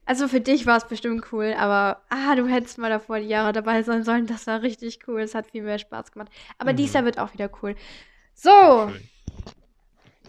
[0.04, 1.54] also für dich war es bestimmt cool.
[1.58, 4.26] Aber, ah, du hättest mal davor die Jahre dabei sein sollen.
[4.26, 5.22] Das war richtig cool.
[5.22, 6.30] Es hat viel mehr Spaß gemacht.
[6.58, 6.76] Aber Mhm.
[6.76, 7.74] dieses Jahr wird auch wieder cool.
[8.34, 8.90] So.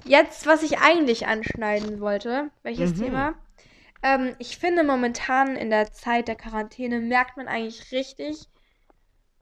[0.06, 3.00] Jetzt, was ich eigentlich anschneiden wollte, welches Mhm.
[3.04, 3.34] Thema?
[4.04, 8.50] Ähm, ich finde momentan in der Zeit der Quarantäne merkt man eigentlich richtig,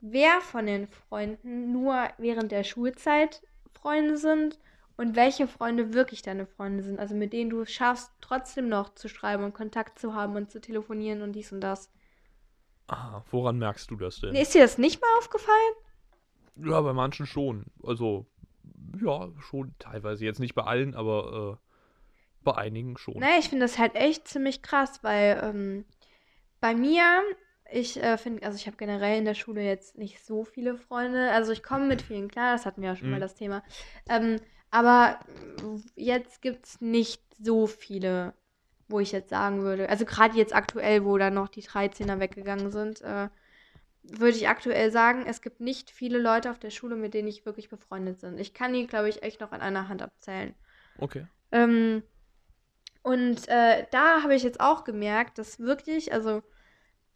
[0.01, 3.41] wer von den Freunden nur während der Schulzeit
[3.73, 4.59] Freunde sind
[4.97, 6.99] und welche Freunde wirklich deine Freunde sind.
[6.99, 10.51] Also mit denen du es schaffst, trotzdem noch zu schreiben und Kontakt zu haben und
[10.51, 11.91] zu telefonieren und dies und das.
[12.87, 14.35] Ah, woran merkst du das denn?
[14.35, 15.73] Ist dir das nicht mal aufgefallen?
[16.57, 17.65] Ja, bei manchen schon.
[17.83, 18.27] Also,
[19.01, 20.25] ja, schon teilweise.
[20.25, 21.70] Jetzt nicht bei allen, aber äh,
[22.43, 23.15] bei einigen schon.
[23.19, 25.85] Naja, ich finde das halt echt ziemlich krass, weil ähm,
[26.59, 27.23] bei mir,
[27.71, 31.31] ich äh, finde, also ich habe generell in der Schule jetzt nicht so viele Freunde.
[31.31, 33.21] Also ich komme mit vielen klar, das hatten wir ja schon mal Mhm.
[33.21, 33.63] das Thema.
[34.09, 34.37] Ähm,
[34.71, 35.19] aber
[35.95, 38.33] jetzt gibt es nicht so viele,
[38.87, 42.71] wo ich jetzt sagen würde, also gerade jetzt aktuell, wo dann noch die 13er weggegangen
[42.71, 43.29] sind, äh,
[44.03, 47.45] würde ich aktuell sagen, es gibt nicht viele Leute auf der Schule, mit denen ich
[47.45, 48.37] wirklich befreundet bin.
[48.37, 50.55] Ich kann die, glaube ich, echt noch an einer Hand abzählen.
[51.01, 51.25] Okay.
[51.51, 52.03] Ähm,
[53.03, 56.43] und äh, da habe ich jetzt auch gemerkt, dass wirklich, also,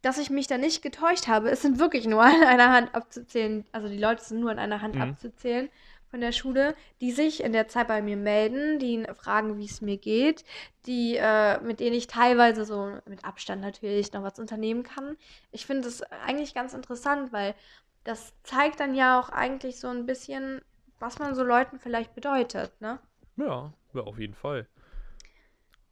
[0.02, 1.50] dass ich mich da nicht getäuscht habe.
[1.50, 4.82] Es sind wirklich nur an einer Hand abzuzählen, also die Leute sind nur an einer
[4.82, 5.02] Hand Mhm.
[5.02, 5.70] abzuzählen
[6.12, 9.82] von der Schule, die sich in der Zeit bei mir melden, die fragen, wie es
[9.82, 10.46] mir geht,
[10.86, 15.18] die, äh, mit denen ich teilweise so mit Abstand natürlich noch was unternehmen kann.
[15.52, 17.56] Ich finde das eigentlich ganz interessant, weil
[18.04, 20.62] das zeigt dann ja auch eigentlich so ein bisschen,
[21.00, 23.00] was man so Leuten vielleicht bedeutet, ne?
[23.38, 24.68] Ja, ja, auf jeden Fall.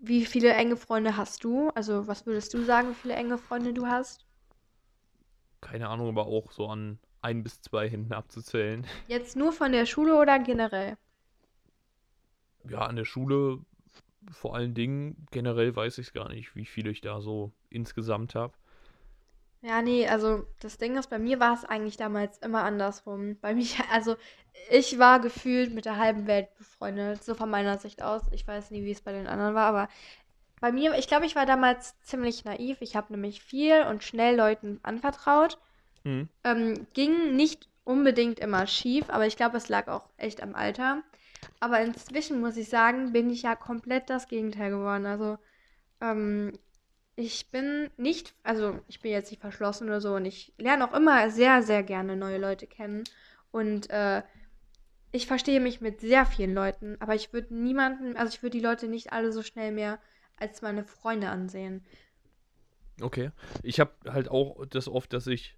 [0.05, 1.69] Wie viele enge Freunde hast du?
[1.75, 4.25] Also, was würdest du sagen, wie viele enge Freunde du hast?
[5.61, 8.85] Keine Ahnung, aber auch so an ein bis zwei Händen abzuzählen.
[9.07, 10.97] Jetzt nur von der Schule oder generell?
[12.67, 13.59] Ja, an der Schule
[14.29, 18.35] vor allen Dingen, generell weiß ich es gar nicht, wie viele ich da so insgesamt
[18.35, 18.53] habe.
[19.63, 23.37] Ja, nee, also das Ding ist, bei mir war es eigentlich damals immer andersrum.
[23.39, 24.17] Bei mir, also
[24.69, 28.23] ich war gefühlt mit der halben Welt befreundet, so von meiner Sicht aus.
[28.31, 29.87] Ich weiß nie, wie es bei den anderen war, aber
[30.59, 32.77] bei mir, ich glaube, ich war damals ziemlich naiv.
[32.81, 35.57] Ich habe nämlich viel und schnell Leuten anvertraut.
[36.03, 36.27] Hm.
[36.43, 41.03] Ähm, ging nicht unbedingt immer schief, aber ich glaube, es lag auch echt am Alter.
[41.61, 45.05] Aber inzwischen muss ich sagen, bin ich ja komplett das Gegenteil geworden.
[45.05, 45.37] Also,
[46.01, 46.53] ähm,
[47.15, 50.95] ich bin nicht, also ich bin jetzt nicht verschlossen oder so und ich lerne auch
[50.95, 53.03] immer sehr, sehr gerne neue Leute kennen.
[53.51, 54.23] Und äh,
[55.11, 58.63] ich verstehe mich mit sehr vielen Leuten, aber ich würde niemanden, also ich würde die
[58.63, 59.99] Leute nicht alle so schnell mehr
[60.37, 61.85] als meine Freunde ansehen.
[62.99, 63.31] Okay.
[63.61, 65.55] Ich habe halt auch das oft, dass ich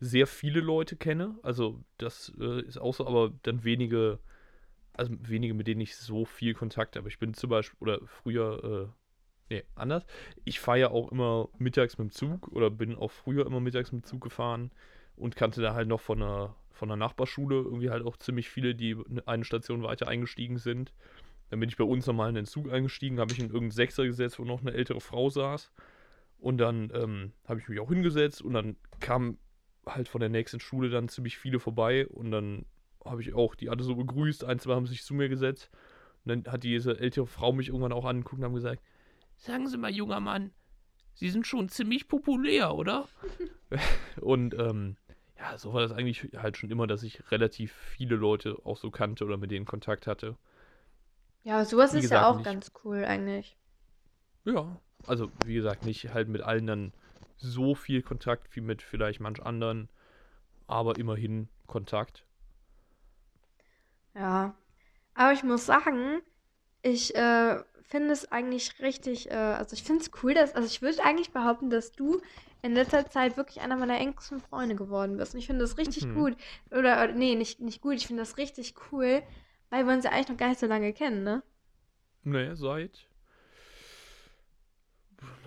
[0.00, 1.38] sehr viele Leute kenne.
[1.42, 4.18] Also das äh, ist auch so, aber dann wenige,
[4.92, 7.08] also wenige, mit denen ich so viel Kontakt habe.
[7.08, 8.99] Ich bin zum Beispiel, oder früher, äh,
[9.50, 10.06] nee, anders.
[10.44, 13.92] Ich fahre ja auch immer mittags mit dem Zug oder bin auch früher immer mittags
[13.92, 14.70] mit dem Zug gefahren
[15.16, 18.74] und kannte da halt noch von einer, von einer Nachbarschule irgendwie halt auch ziemlich viele,
[18.74, 20.94] die eine Station weiter eingestiegen sind.
[21.50, 24.04] Dann bin ich bei uns nochmal in den Zug eingestiegen, habe ich in irgendeinen Sechser
[24.06, 25.72] gesetzt, wo noch eine ältere Frau saß.
[26.38, 29.36] Und dann ähm, habe ich mich auch hingesetzt und dann kam
[29.84, 32.64] halt von der nächsten Schule dann ziemlich viele vorbei und dann
[33.04, 34.44] habe ich auch die alle so begrüßt.
[34.44, 35.70] Ein, zwei haben sich zu mir gesetzt.
[36.24, 38.82] Und dann hat diese ältere Frau mich irgendwann auch angeguckt und haben gesagt:
[39.40, 40.52] Sagen Sie mal, junger Mann,
[41.14, 43.08] Sie sind schon ziemlich populär, oder?
[44.20, 44.96] und ähm,
[45.38, 48.90] ja, so war das eigentlich halt schon immer, dass ich relativ viele Leute auch so
[48.90, 50.36] kannte oder mit denen Kontakt hatte.
[51.42, 53.56] Ja, sowas Wie ist gesagt, ja auch nicht- ganz cool eigentlich.
[54.44, 56.92] Ja, also wie gesagt, nicht halt mit allen dann
[57.38, 59.88] so viel Kontakt wie mit vielleicht manch anderen,
[60.66, 62.24] aber immerhin Kontakt.
[64.14, 64.54] Ja.
[65.14, 66.20] Aber ich muss sagen,
[66.82, 70.80] ich äh, finde es eigentlich richtig, äh, also ich finde es cool, dass, also ich
[70.80, 72.20] würde eigentlich behaupten, dass du
[72.62, 75.34] in letzter Zeit wirklich einer meiner engsten Freunde geworden bist.
[75.34, 76.14] Und ich finde das richtig Mhm.
[76.14, 76.36] gut.
[76.70, 79.22] Oder, oder nee, nicht, nicht gut, ich finde das richtig cool,
[79.70, 81.42] weil wir uns ja eigentlich noch gar nicht so lange kennen, ne?
[82.22, 83.06] Ne, seit.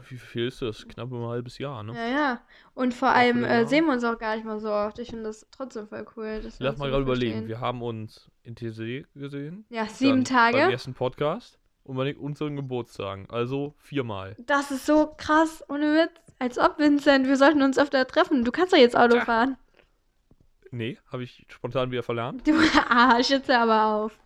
[0.10, 0.88] Wie viel ist das?
[0.88, 1.94] Knapp ein halbes Jahr, ne?
[1.96, 2.42] Ja, ja.
[2.74, 5.00] Und vor Ja, allem äh, sehen wir uns auch gar nicht mal so oft.
[5.00, 6.42] Ich finde das trotzdem voll cool.
[6.42, 7.48] Dass wir Lass mal gerade überlegen.
[7.48, 9.66] Wir haben uns in TC gesehen.
[9.70, 10.72] Ja, sieben dann Beim Tage.
[10.72, 11.58] ersten Podcast.
[11.84, 13.30] Und meine, unseren Geburtstagen.
[13.30, 14.36] Also viermal.
[14.40, 16.12] Das ist so krass, ohne Witz.
[16.40, 18.44] Als ob, Vincent, wir sollten uns öfter treffen.
[18.44, 19.26] Du kannst doch jetzt Auto Tja.
[19.26, 19.58] fahren.
[20.72, 22.48] Nee, habe ich spontan wieder verlernt.
[22.48, 22.54] Du
[22.90, 24.20] Arsch, jetzt hör aber auf.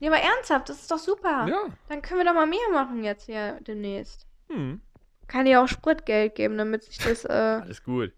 [0.00, 1.46] Nee, aber ernsthaft, das ist doch super.
[1.48, 1.66] Ja.
[1.88, 4.26] Dann können wir doch mal mehr machen jetzt hier demnächst.
[4.48, 4.80] Hm.
[5.26, 7.60] Kann dir auch Spritgeld geben, damit sich das, äh...
[7.62, 8.12] Alles gut.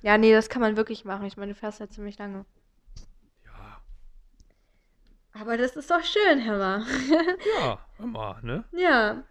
[0.00, 1.26] Ja, nee, das kann man wirklich machen.
[1.26, 2.46] Ich meine, du fährst ja ziemlich lange.
[5.32, 6.82] Aber das ist doch schön, Herr.
[7.60, 8.64] Ja, mal, ne?
[8.72, 9.22] ja.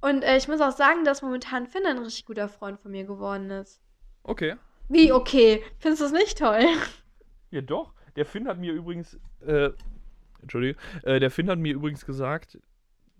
[0.00, 3.04] Und äh, ich muss auch sagen, dass momentan Finn ein richtig guter Freund von mir
[3.04, 3.80] geworden ist.
[4.22, 4.56] Okay.
[4.88, 5.62] Wie, okay?
[5.78, 6.64] Findest du es nicht toll?
[7.50, 7.94] Ja, doch.
[8.16, 9.70] Der Finn hat mir übrigens, äh,
[10.40, 12.58] Entschuldige, äh, der Finn hat mir übrigens gesagt,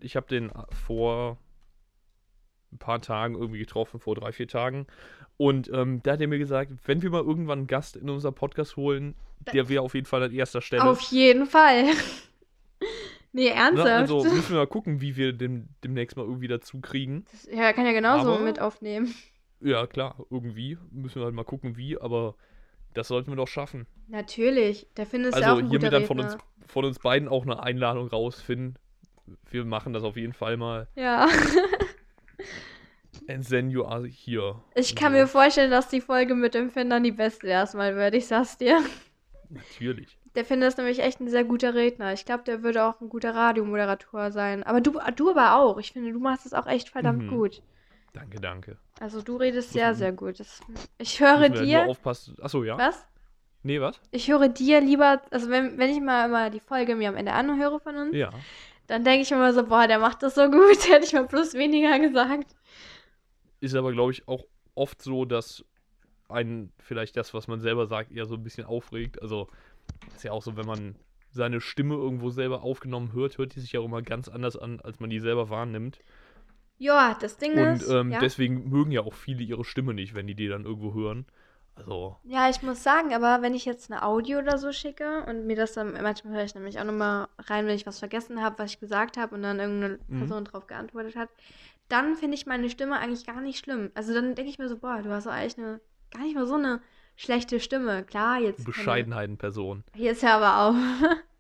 [0.00, 0.50] ich habe den
[0.86, 1.38] vor
[2.72, 4.86] ein paar Tagen irgendwie getroffen, vor drei, vier Tagen.
[5.40, 8.30] Und ähm, da hat er mir gesagt, wenn wir mal irgendwann einen Gast in unser
[8.30, 9.14] Podcast holen,
[9.54, 10.84] der wäre auf jeden Fall an erster Stelle.
[10.84, 11.84] Auf jeden Fall.
[13.32, 13.54] nee, Ne?
[13.54, 13.88] ernsthaft.
[13.88, 17.24] Also müssen wir mal gucken, wie wir den demnächst mal irgendwie dazu kriegen.
[17.32, 19.14] Das- ja, er kann ja genauso Aber- mit aufnehmen.
[19.62, 20.76] Ja, klar, irgendwie.
[20.90, 22.34] Müssen wir halt mal gucken, wie, aber
[22.92, 23.86] das sollten wir doch schaffen.
[24.08, 24.88] Natürlich.
[24.98, 27.62] Der Finn ist ja auch Also hiermit dann von uns, von uns beiden auch eine
[27.62, 28.74] Einladung raus, Finn.
[29.50, 30.86] Wir machen das auf jeden Fall mal.
[30.96, 31.28] Ja.
[33.28, 34.56] And then you are here.
[34.74, 35.18] Ich kann So.
[35.18, 38.14] mir vorstellen, dass die Folge mit dem Finn dann die beste erstmal wird.
[38.14, 38.80] Ich sag's dir.
[39.48, 40.18] Natürlich.
[40.36, 42.12] Der Finn ist nämlich echt ein sehr guter Redner.
[42.12, 44.62] Ich glaube, der würde auch ein guter Radiomoderator sein.
[44.62, 45.78] Aber du, du aber auch.
[45.78, 47.28] Ich finde, du machst es auch echt verdammt Mhm.
[47.30, 47.62] gut.
[48.12, 48.76] Danke, danke.
[49.00, 50.38] Also du redest sehr, sehr gut.
[50.40, 50.60] Das,
[50.98, 51.86] ich höre Müssen dir.
[51.86, 52.36] Aufpassen.
[52.40, 52.78] Achso, ja?
[52.78, 53.06] Was?
[53.62, 54.00] Nee, was?
[54.12, 57.32] Ich höre dir lieber, also wenn, wenn ich mal immer die Folge mir am Ende
[57.32, 58.30] anhöre von uns, Ja.
[58.86, 61.26] dann denke ich mir immer so, boah, der macht das so gut, hätte ich mal
[61.26, 62.54] plus weniger gesagt.
[63.60, 64.44] Ist aber, glaube ich, auch
[64.74, 65.64] oft so, dass
[66.28, 69.20] einen vielleicht das, was man selber sagt, eher so ein bisschen aufregt.
[69.22, 69.48] Also,
[70.14, 70.96] ist ja auch so, wenn man
[71.30, 74.80] seine Stimme irgendwo selber aufgenommen hört, hört die sich ja auch immer ganz anders an,
[74.80, 76.00] als man die selber wahrnimmt.
[76.78, 78.18] Ja, das Ding Und ist, ähm, ja.
[78.18, 81.26] deswegen mögen ja auch viele ihre Stimme nicht, wenn die die dann irgendwo hören.
[81.74, 85.46] Also, ja, ich muss sagen, aber wenn ich jetzt eine Audio oder so schicke und
[85.46, 88.58] mir das dann, manchmal höre ich nämlich auch nochmal rein, wenn ich was vergessen habe,
[88.58, 90.18] was ich gesagt habe und dann irgendeine Mhm.
[90.18, 91.30] Person drauf geantwortet hat,
[91.90, 93.90] dann finde ich meine Stimme eigentlich gar nicht schlimm.
[93.94, 96.46] Also dann denke ich mir so, boah, du hast doch eigentlich eine, gar nicht mal
[96.46, 96.80] so eine
[97.16, 98.04] schlechte Stimme.
[98.04, 98.64] Klar, jetzt.
[98.64, 99.84] Bescheidenheiten-Person.
[99.94, 101.16] Hier ist ja aber auch.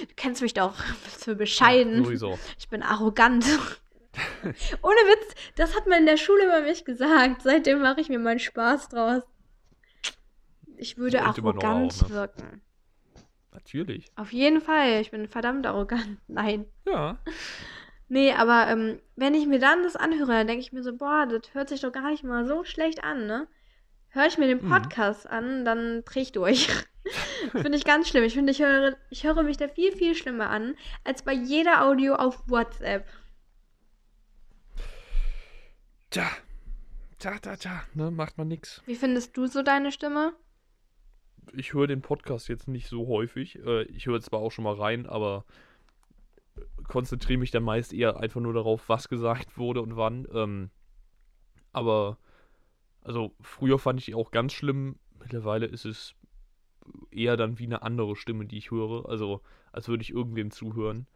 [0.00, 0.74] Du kennst mich doch.
[1.04, 1.98] Was für bescheiden.
[1.98, 2.38] Ja, sowieso.
[2.58, 3.44] Ich bin arrogant.
[4.82, 7.42] Ohne Witz, das hat man in der Schule über mich gesagt.
[7.42, 9.22] Seitdem mache ich mir meinen Spaß draus.
[10.76, 12.14] Ich würde doch arrogant auch, ne?
[12.14, 12.62] wirken.
[13.52, 14.10] Natürlich.
[14.16, 15.00] Auf jeden Fall.
[15.00, 16.18] Ich bin verdammt arrogant.
[16.26, 16.66] Nein.
[16.86, 17.18] Ja.
[18.12, 21.26] Nee, aber ähm, wenn ich mir dann das anhöre, dann denke ich mir so, boah,
[21.26, 23.46] das hört sich doch gar nicht mal so schlecht an, ne?
[24.08, 24.68] Höre ich mir den Mhm.
[24.68, 26.68] Podcast an, dann dreh ich durch.
[27.52, 28.24] finde ich ganz schlimm.
[28.24, 31.84] Ich finde, ich höre, ich höre mich da viel, viel schlimmer an, als bei jeder
[31.84, 33.06] Audio auf WhatsApp.
[36.10, 36.28] Tja.
[37.20, 37.82] Tja, tja, tja.
[37.94, 38.82] Ne, macht man nix.
[38.86, 40.32] Wie findest du so deine Stimme?
[41.52, 43.56] Ich höre den Podcast jetzt nicht so häufig.
[43.64, 45.44] Äh, ich höre zwar auch schon mal rein, aber
[46.86, 50.26] konzentriere mich dann meist eher einfach nur darauf, was gesagt wurde und wann.
[50.32, 50.70] Ähm,
[51.72, 52.18] aber,
[53.02, 54.98] also früher fand ich die auch ganz schlimm.
[55.18, 56.14] Mittlerweile ist es
[57.10, 59.08] eher dann wie eine andere Stimme, die ich höre.
[59.08, 59.42] Also,
[59.72, 61.06] als würde ich irgendwem zuhören.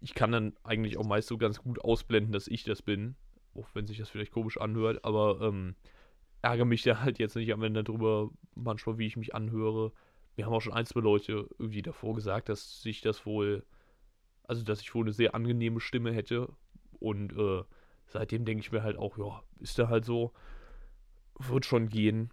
[0.00, 3.16] Ich kann dann eigentlich auch meist so ganz gut ausblenden, dass ich das bin.
[3.54, 5.04] Auch wenn sich das vielleicht komisch anhört.
[5.04, 5.74] Aber, ähm,
[6.42, 9.92] ärgere mich da halt jetzt nicht am Ende drüber, manchmal, wie ich mich anhöre.
[10.36, 13.64] Mir haben auch schon ein, zwei Leute irgendwie davor gesagt, dass sich das wohl,
[14.44, 16.52] also dass ich wohl eine sehr angenehme Stimme hätte.
[17.00, 17.62] Und äh,
[18.06, 20.32] seitdem denke ich mir halt auch, ja, ist da halt so,
[21.38, 22.30] wird schon gehen.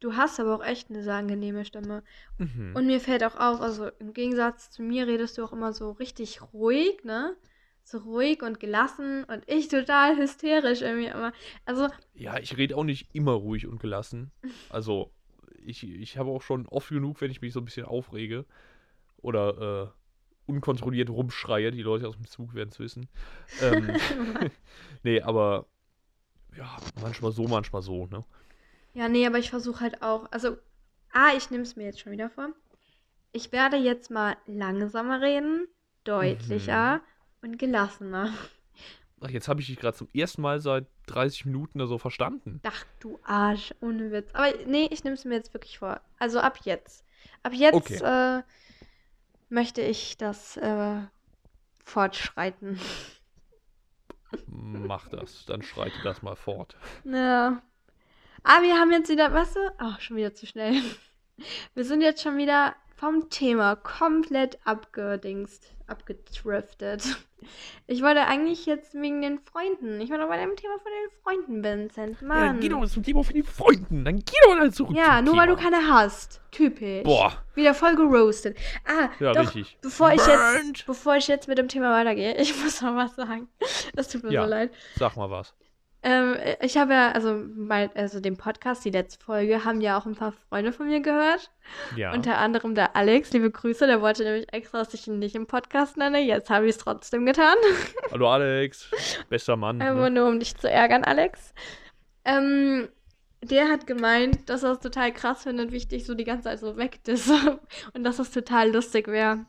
[0.00, 2.02] Du hast aber auch echt eine sehr angenehme Stimme.
[2.38, 2.74] Mhm.
[2.76, 5.92] Und mir fällt auch auf, also im Gegensatz zu mir redest du auch immer so
[5.92, 7.36] richtig ruhig, ne?
[7.82, 11.32] So ruhig und gelassen und ich total hysterisch irgendwie immer.
[11.64, 14.30] Also, Ja, ich rede auch nicht immer ruhig und gelassen.
[14.70, 15.10] Also,
[15.58, 18.46] ich, ich habe auch schon oft genug, wenn ich mich so ein bisschen aufrege
[19.18, 20.03] oder äh,
[20.46, 21.70] unkontrolliert rumschreie.
[21.70, 23.08] Die Leute aus dem Zug werden es wissen.
[23.60, 23.90] Ähm,
[25.02, 25.66] nee, aber
[26.56, 28.24] ja, manchmal so, manchmal so, ne?
[28.94, 30.56] ja, nee, aber ich versuche halt auch, also,
[31.12, 32.50] ah, ich nehme es mir jetzt schon wieder vor.
[33.32, 35.66] Ich werde jetzt mal langsamer reden,
[36.04, 37.00] deutlicher
[37.42, 38.32] und gelassener.
[39.20, 42.60] Ach, jetzt habe ich dich gerade zum ersten Mal seit 30 Minuten da so verstanden.
[42.64, 44.30] Ach du Arsch, ohne Witz.
[44.34, 46.00] Aber nee, ich nehme es mir jetzt wirklich vor.
[46.18, 47.04] Also ab jetzt.
[47.42, 48.38] Ab jetzt Okay.
[48.38, 48.42] äh,
[49.54, 51.00] möchte ich das äh,
[51.84, 52.78] fortschreiten.
[54.48, 56.76] Mach das, dann schreite das mal fort.
[57.04, 57.62] Ja.
[58.42, 59.60] Ah, wir haben jetzt wieder, weißt du?
[59.78, 60.82] Ach, schon wieder zu schnell.
[61.74, 67.16] Wir sind jetzt schon wieder vom Thema komplett abgedingst, abgedriftet.
[67.86, 70.00] Ich wollte eigentlich jetzt wegen den Freunden.
[70.00, 72.20] Ich war doch bei dem Thema von den Freunden, Vincent.
[72.22, 72.40] Ja, Mann.
[72.46, 74.04] dann geh doch zum Thema von den Freunden.
[74.04, 74.96] Dann geh doch mal zurück.
[74.96, 75.70] Ja, nur weil du Thema.
[75.70, 76.40] keine hast.
[76.50, 77.02] Typisch.
[77.02, 77.32] Boah.
[77.54, 78.56] Wieder voll geroastet.
[78.86, 79.76] Ah, Ja, doch, richtig.
[79.82, 83.48] bevor ich jetzt, bevor ich jetzt mit dem Thema weitergehe, ich muss noch was sagen.
[83.94, 84.44] Es tut mir Ja.
[84.44, 84.72] so leid.
[84.96, 85.54] Sag mal was.
[86.06, 90.04] Ähm, ich habe ja, also, mein, also den Podcast, die letzte Folge, haben ja auch
[90.04, 91.50] ein paar Freunde von mir gehört.
[91.96, 92.12] Ja.
[92.12, 95.46] Unter anderem der Alex, liebe Grüße, der wollte nämlich extra, dass ich ihn nicht im
[95.46, 96.20] Podcast nenne.
[96.20, 97.54] Jetzt habe ich es trotzdem getan.
[98.12, 98.90] Hallo Alex.
[99.30, 99.80] Bester Mann.
[99.80, 100.10] Einfach Ne?
[100.10, 101.54] nur, um dich zu ärgern, Alex.
[102.26, 102.88] Ähm,
[103.42, 106.44] der hat gemeint, dass er es total krass findet, wie ich dich so die ganze
[106.44, 107.60] Zeit so wegdisse.
[107.94, 109.46] Und dass das total lustig wäre.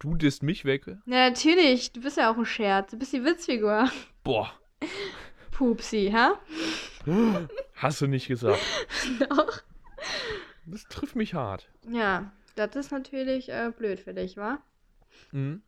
[0.00, 0.86] Du disst mich weg.
[1.06, 2.90] Ja, natürlich, du bist ja auch ein Scherz.
[2.90, 3.90] Du bist die Witzfigur.
[4.22, 4.52] Boah.
[5.58, 6.38] Pupsi, ha?
[7.74, 8.60] Hast du nicht gesagt.
[9.28, 9.60] Doch.
[10.66, 11.68] Das trifft mich hart.
[11.90, 14.60] Ja, das ist natürlich äh, blöd für dich, wa?
[15.32, 15.62] Mhm.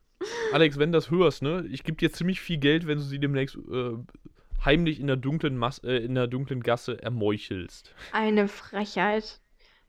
[0.53, 1.67] Alex, wenn du das hörst, ne?
[1.73, 3.95] Ich gebe dir ziemlich viel Geld, wenn du sie demnächst äh,
[4.65, 7.93] heimlich in der dunklen Mas äh, in der dunklen Gasse ermeuchelst.
[8.13, 9.41] Eine Frechheit.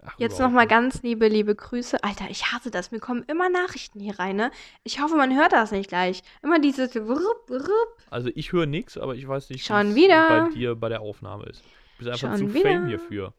[0.03, 2.03] Ach, Jetzt nochmal ganz liebe, liebe Grüße.
[2.03, 2.91] Alter, ich hasse das.
[2.91, 4.51] Mir kommen immer Nachrichten hier rein, ne?
[4.83, 6.23] Ich hoffe, man hört das nicht gleich.
[6.41, 7.97] Immer dieses Wurup, Wurup.
[8.09, 10.47] Also ich höre nichts, aber ich weiß nicht, wieder.
[10.47, 11.63] bei dir bei der Aufnahme ist.
[11.99, 12.69] Du bist einfach Schon zu wieder.
[12.69, 13.33] fame hierfür.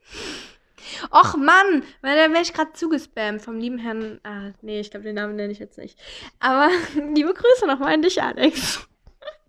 [1.12, 4.20] Och Mann, weil da wäre ich gerade zugespammt vom lieben Herrn.
[4.24, 5.98] Ah, nee, ich glaube, den Namen nenne ich jetzt nicht.
[6.40, 6.68] Aber
[7.14, 8.86] liebe Grüße nochmal an dich, Alex.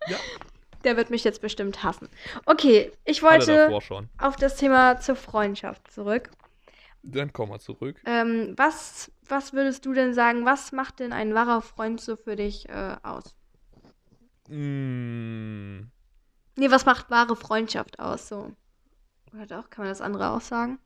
[0.08, 0.17] Ja.
[0.84, 2.10] Der wird mich jetzt bestimmt hassen.
[2.45, 3.71] Okay, ich wollte
[4.17, 6.30] auf das Thema zur Freundschaft zurück.
[7.04, 8.02] Dann komm mal zurück.
[8.06, 12.36] Ähm, was, was würdest du denn sagen, was macht denn ein wahrer Freund so für
[12.36, 13.36] dich äh, aus?
[14.50, 15.88] Mm,
[16.56, 18.28] Nee, was macht wahre Freundschaft aus?
[18.28, 18.52] So.
[19.34, 20.80] Oder doch, kann man das andere auch sagen?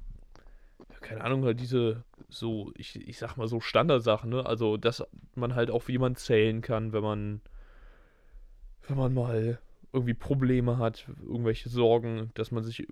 [1.01, 4.45] keine Ahnung, halt diese so, ich, ich sag mal so Standardsachen, ne?
[4.45, 5.03] Also, dass
[5.35, 7.41] man halt auf jemanden zählen kann, wenn man,
[8.87, 9.59] wenn man mal
[9.93, 12.87] irgendwie Probleme hat, irgendwelche Sorgen, dass man sich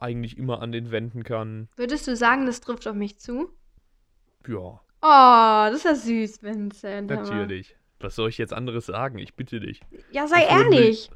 [0.00, 1.68] eigentlich immer an den wenden kann.
[1.76, 3.50] Würdest du sagen, das trifft auf mich zu?
[4.48, 7.10] Ja, Oh, das ist ja süß, Vincent.
[7.10, 7.76] Natürlich.
[8.00, 9.18] Was soll ich jetzt anderes sagen?
[9.18, 9.80] Ich bitte dich.
[10.10, 11.10] Ja, sei würde ehrlich.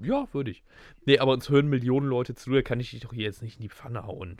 [0.00, 0.62] Ja, würde ich.
[1.04, 3.56] Nee, aber uns hören Millionen Leute zu, da kann ich dich doch hier jetzt nicht
[3.56, 4.38] in die Pfanne hauen.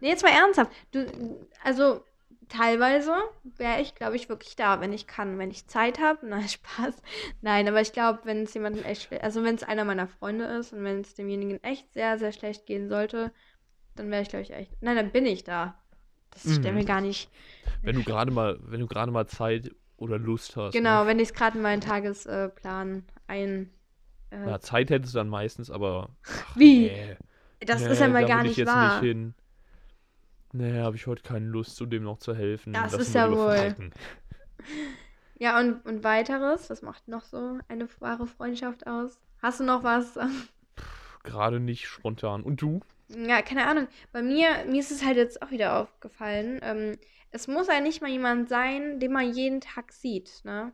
[0.00, 0.72] Nee, jetzt mal ernsthaft.
[0.90, 2.04] Du, also,
[2.52, 3.14] teilweise
[3.56, 6.26] wäre ich, glaube ich, wirklich da, wenn ich kann, wenn ich Zeit habe.
[6.26, 6.96] Nein, Spaß.
[7.40, 10.44] Nein, aber ich glaube, wenn es jemandem echt schlecht, also wenn es einer meiner Freunde
[10.44, 13.32] ist und wenn es demjenigen echt sehr, sehr schlecht gehen sollte,
[13.96, 14.72] dann wäre ich, glaube ich, echt.
[14.82, 15.78] Nein, dann bin ich da.
[16.30, 16.54] Das Mhm.
[16.56, 17.30] stell mir gar nicht.
[17.82, 20.74] Wenn du gerade mal, wenn du gerade mal Zeit oder Lust hast.
[20.74, 21.06] Genau, Ne?
[21.06, 23.70] wenn ich es gerade in meinen Tagesplan ein.
[24.30, 26.08] Äh, Ja, Zeit hättest du dann meistens, aber.
[26.24, 26.88] Ach, Wie?
[26.88, 27.16] Nee,
[27.60, 29.00] das nee, ist ja mal gar nicht wahr.
[29.00, 29.34] nicht hin.
[30.52, 32.72] Nee, habe ich heute keine Lust, zu dem noch zu helfen.
[32.74, 33.74] Das Lassen ist ja wohl.
[35.42, 39.18] Ja, und, und weiteres, was macht noch so eine wahre Freundschaft aus?
[39.40, 40.16] Hast du noch was?
[41.24, 42.44] Gerade nicht spontan.
[42.44, 42.78] Und du?
[43.08, 43.88] Ja, keine Ahnung.
[44.12, 46.60] Bei mir, mir ist es halt jetzt auch wieder aufgefallen.
[46.62, 46.96] Ähm,
[47.32, 50.72] es muss ja nicht mal jemand sein, den man jeden Tag sieht, ne?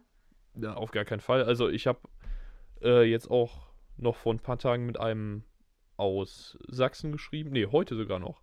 [0.55, 1.45] Ja, auf gar keinen Fall.
[1.45, 2.01] Also ich habe
[2.83, 5.45] äh, jetzt auch noch vor ein paar Tagen mit einem
[5.97, 7.53] aus Sachsen geschrieben.
[7.53, 8.43] Nee, heute sogar noch.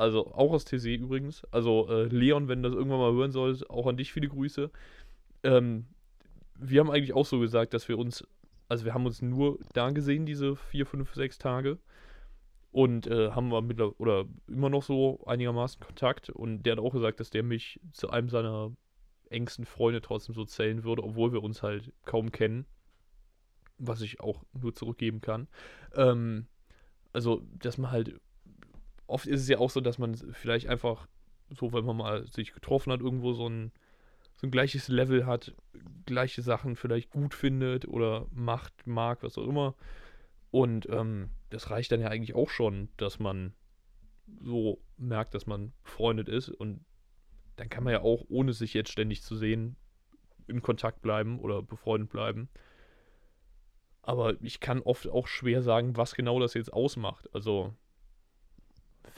[0.00, 1.44] Also auch aus TC übrigens.
[1.50, 4.70] Also äh, Leon, wenn du das irgendwann mal hören sollst, auch an dich viele Grüße.
[5.42, 5.84] Ähm,
[6.54, 8.26] wir haben eigentlich auch so gesagt, dass wir uns,
[8.66, 11.78] also wir haben uns nur da gesehen, diese vier, fünf, sechs Tage.
[12.72, 16.30] Und äh, haben wir mittler oder immer noch so einigermaßen Kontakt.
[16.30, 18.72] Und der hat auch gesagt, dass der mich zu einem seiner
[19.28, 22.64] engsten Freunde trotzdem so zählen würde, obwohl wir uns halt kaum kennen.
[23.76, 25.46] Was ich auch nur zurückgeben kann.
[25.94, 26.46] Ähm,
[27.12, 28.18] also, dass man halt.
[29.10, 31.08] Oft ist es ja auch so, dass man vielleicht einfach
[31.50, 33.72] so, wenn man mal sich getroffen hat, irgendwo so ein,
[34.36, 35.54] so ein gleiches Level hat,
[36.06, 39.74] gleiche Sachen vielleicht gut findet oder macht, mag, was auch immer.
[40.50, 43.52] Und ähm, das reicht dann ja eigentlich auch schon, dass man
[44.40, 46.48] so merkt, dass man befreundet ist.
[46.48, 46.84] Und
[47.56, 49.76] dann kann man ja auch, ohne sich jetzt ständig zu sehen,
[50.46, 52.48] in Kontakt bleiben oder befreundet bleiben.
[54.02, 57.28] Aber ich kann oft auch schwer sagen, was genau das jetzt ausmacht.
[57.34, 57.74] Also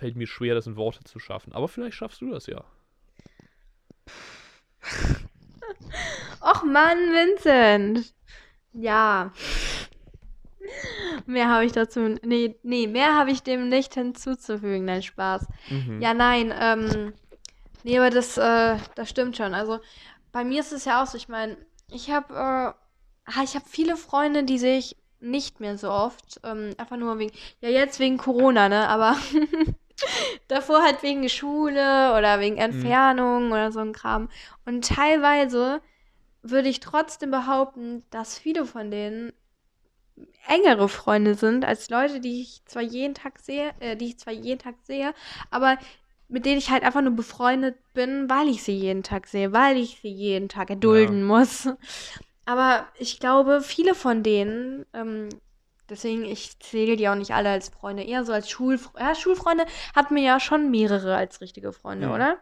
[0.03, 1.53] fällt mir schwer, das in Worte zu schaffen.
[1.53, 2.65] Aber vielleicht schaffst du das ja.
[6.41, 8.13] Och Mann, Vincent.
[8.73, 9.33] Ja.
[11.27, 12.19] Mehr habe ich dazu.
[12.25, 14.87] Nee, nee, mehr habe ich dem nicht hinzuzufügen.
[14.87, 15.47] Nein, Spaß.
[15.71, 16.03] Mhm.
[16.03, 17.13] Ja, nein, ähm.
[17.85, 19.55] Nee, aber das, äh, das stimmt schon.
[19.55, 19.79] Also,
[20.33, 21.57] bei mir ist es ja auch so, ich meine,
[21.93, 22.75] ich habe,
[23.29, 26.41] äh, ich habe viele Freunde, die sehe ich nicht mehr so oft.
[26.43, 28.89] Ähm, einfach nur wegen, ja, jetzt wegen Corona, ne?
[28.89, 29.17] Aber
[30.49, 33.53] Davor halt wegen Schule oder wegen Entfernung mhm.
[33.53, 34.29] oder so ein Kram.
[34.65, 35.81] Und teilweise
[36.43, 39.33] würde ich trotzdem behaupten, dass viele von denen
[40.49, 44.33] engere Freunde sind als Leute, die ich zwar jeden Tag sehe, äh, die ich zwar
[44.33, 45.15] jeden Tag sehe,
[45.51, 45.79] aber
[46.29, 49.77] mit denen ich halt einfach nur befreundet bin, weil ich sie jeden Tag sehe, weil
[49.77, 51.25] ich sie jeden Tag erdulden ja.
[51.27, 51.69] muss.
[52.45, 55.29] Aber ich glaube, viele von denen, ähm,
[55.93, 59.01] deswegen, ich zähle die auch nicht alle als Freunde, eher so als Schulfreunde.
[59.01, 62.15] Ja, Schulfreunde hat mir ja schon mehrere als richtige Freunde, ja.
[62.15, 62.39] oder?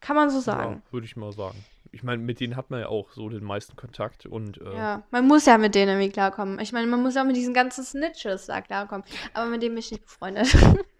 [0.00, 0.82] Kann man so sagen.
[0.84, 1.64] Ja, würde ich mal sagen.
[1.92, 4.58] Ich meine, mit denen hat man ja auch so den meisten Kontakt und.
[4.58, 6.60] Äh ja, man muss ja mit denen irgendwie klarkommen.
[6.60, 9.04] Ich meine, man muss ja auch mit diesen ganzen Snitches da klarkommen.
[9.34, 10.54] Aber mit denen bin ich nicht befreundet.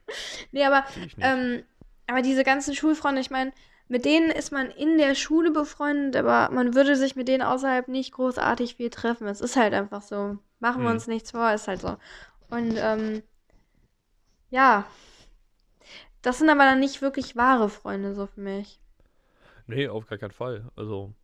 [0.52, 0.84] nee, aber.
[1.20, 1.62] Ähm,
[2.08, 3.52] aber diese ganzen Schulfreunde, ich meine,
[3.86, 7.86] mit denen ist man in der Schule befreundet, aber man würde sich mit denen außerhalb
[7.88, 9.28] nicht großartig viel treffen.
[9.28, 10.38] Es ist halt einfach so.
[10.60, 10.94] Machen wir hm.
[10.94, 11.96] uns nichts vor, ist halt so.
[12.50, 13.22] Und ähm,
[14.50, 14.86] ja,
[16.22, 18.80] das sind aber dann nicht wirklich wahre Freunde so für mich.
[19.66, 20.70] Nee, auf gar keinen Fall.
[20.76, 21.14] Also,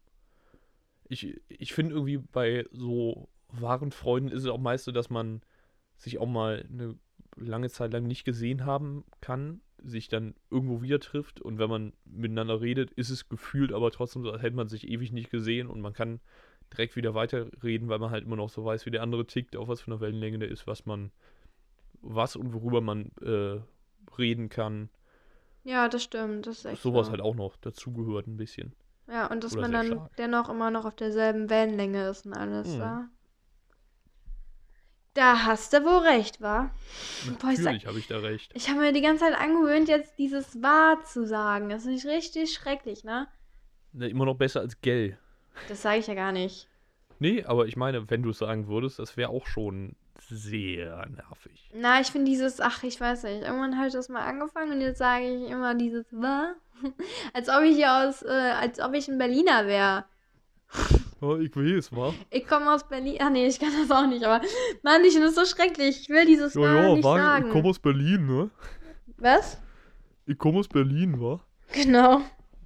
[1.08, 5.42] ich, ich finde irgendwie bei so wahren Freunden ist es auch meist so, dass man
[5.96, 6.98] sich auch mal eine
[7.36, 11.92] lange Zeit lang nicht gesehen haben kann, sich dann irgendwo wieder trifft und wenn man
[12.04, 15.68] miteinander redet, ist es gefühlt aber trotzdem so, als hätte man sich ewig nicht gesehen
[15.68, 16.20] und man kann
[16.72, 19.68] direkt wieder weiterreden, weil man halt immer noch so weiß, wie der andere tickt, auf
[19.68, 21.10] was für einer Wellenlänge der ist, was man,
[22.02, 23.60] was und worüber man äh,
[24.18, 24.88] reden kann.
[25.64, 26.46] Ja, das stimmt.
[26.46, 27.12] Das ist echt Sowas so.
[27.12, 28.74] halt auch noch dazugehört ein bisschen.
[29.08, 30.16] Ja, und dass Oder man dann stark.
[30.16, 32.80] dennoch immer noch auf derselben Wellenlänge ist und alles, mhm.
[32.80, 33.08] ja.
[35.14, 36.70] Da hast du wohl recht, wa?
[37.26, 38.52] Natürlich habe ich da recht.
[38.54, 41.70] Ich habe mir die ganze Zeit angewöhnt, jetzt dieses wahr zu sagen.
[41.70, 43.26] Das ist nicht richtig schrecklich, ne?
[43.92, 45.18] ne immer noch besser als gell.
[45.68, 46.68] Das sage ich ja gar nicht.
[47.18, 49.96] Nee, aber ich meine, wenn du es sagen würdest, das wäre auch schon
[50.28, 51.70] sehr nervig.
[51.74, 54.80] Na, ich finde dieses, ach, ich weiß nicht, irgendwann habe ich das mal angefangen und
[54.80, 56.56] jetzt sage ich immer dieses, was?
[57.32, 60.04] als ob ich hier aus, äh, als ob ich ein Berliner wäre.
[61.20, 62.12] Oh, ich weiß, wa?
[62.30, 63.16] Ich komme aus Berlin.
[63.20, 64.44] Ach nee, ich kann das auch nicht, aber
[64.82, 66.02] Mann, ich finde das so schrecklich.
[66.02, 67.46] Ich will dieses ja, ja, nicht war, sagen.
[67.46, 68.50] Ich komme aus Berlin, ne?
[69.18, 69.58] Was?
[70.26, 71.40] Ich komme aus Berlin, wa?
[71.72, 72.20] Genau.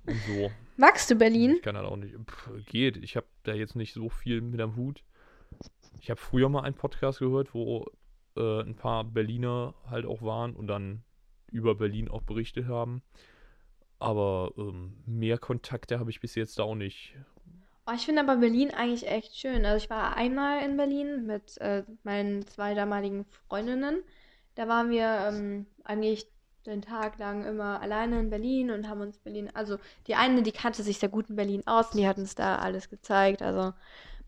[0.07, 0.51] So.
[0.81, 1.57] Magst du Berlin?
[1.57, 2.15] Ich kann halt auch nicht.
[2.15, 2.97] Pff, geht.
[2.97, 5.05] Ich habe da jetzt nicht so viel mit am Hut.
[6.01, 7.85] Ich habe früher mal einen Podcast gehört, wo
[8.35, 11.03] äh, ein paar Berliner halt auch waren und dann
[11.53, 13.03] über Berlin auch berichtet haben.
[13.99, 17.15] Aber ähm, mehr Kontakte habe ich bis jetzt auch nicht.
[17.87, 19.67] Oh, ich finde aber Berlin eigentlich echt schön.
[19.67, 24.03] Also ich war einmal in Berlin mit äh, meinen zwei damaligen Freundinnen.
[24.55, 26.27] Da waren wir ähm, eigentlich
[26.67, 30.53] den Tag lang immer alleine in Berlin und haben uns Berlin, also die eine, die
[30.53, 33.43] kannte sich sehr gut in Berlin aus und die hat uns da alles gezeigt.
[33.43, 33.73] Also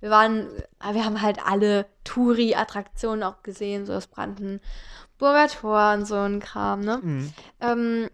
[0.01, 0.49] wir waren,
[0.93, 6.81] wir haben halt alle Touri-Attraktionen auch gesehen, so das Brandenburger Tor und so ein Kram,
[6.81, 7.01] ne?
[7.03, 7.33] Mhm.
[7.61, 8.11] Ähm,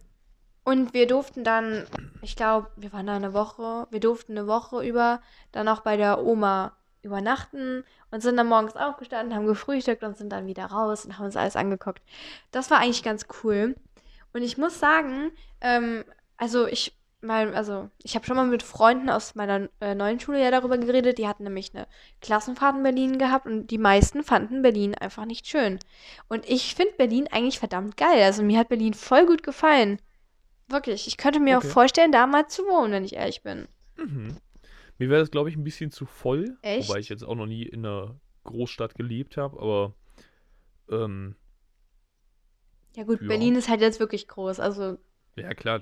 [0.64, 1.86] und wir durften dann,
[2.20, 5.96] ich glaube, wir waren da eine Woche, wir durften eine Woche über dann auch bei
[5.96, 11.06] der Oma übernachten und sind dann morgens aufgestanden, haben gefrühstückt und sind dann wieder raus
[11.06, 12.02] und haben uns alles angeguckt.
[12.50, 13.76] Das war eigentlich ganz cool.
[14.32, 16.04] Und ich muss sagen, ähm,
[16.36, 20.42] also ich mal, also ich habe schon mal mit Freunden aus meiner äh, neuen Schule
[20.42, 21.18] ja darüber geredet.
[21.18, 21.86] Die hatten nämlich eine
[22.20, 25.78] Klassenfahrt in Berlin gehabt und die meisten fanden Berlin einfach nicht schön.
[26.28, 28.22] Und ich finde Berlin eigentlich verdammt geil.
[28.22, 30.00] Also mir hat Berlin voll gut gefallen.
[30.68, 31.06] Wirklich.
[31.06, 31.66] Ich könnte mir okay.
[31.66, 33.66] auch vorstellen, da mal zu wohnen, wenn ich ehrlich bin.
[33.96, 34.36] Mhm.
[34.98, 36.56] Mir wäre das, glaube ich, ein bisschen zu voll.
[36.62, 36.88] Echt?
[36.88, 39.94] Wobei ich jetzt auch noch nie in einer Großstadt gelebt habe, aber
[40.90, 41.36] ähm,
[42.98, 43.28] ja gut, ja.
[43.28, 44.98] Berlin ist halt jetzt wirklich groß, also.
[45.36, 45.80] Ja, klar.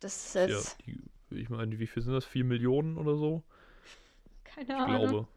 [0.00, 0.78] Das ist jetzt.
[0.86, 0.94] Ja,
[1.30, 2.24] die, ich meine, wie viel sind das?
[2.24, 3.44] Vier Millionen oder so?
[4.42, 5.02] Keine ich Ahnung.
[5.02, 5.28] Ich glaube.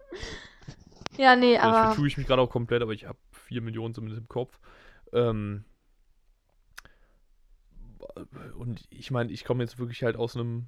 [1.17, 1.89] Ja, nee, also aber.
[1.89, 4.57] Da tue ich mich gerade auch komplett, aber ich habe vier Millionen zumindest im Kopf.
[5.11, 5.65] Ähm,
[8.57, 10.67] und ich meine, ich komme jetzt wirklich halt aus einem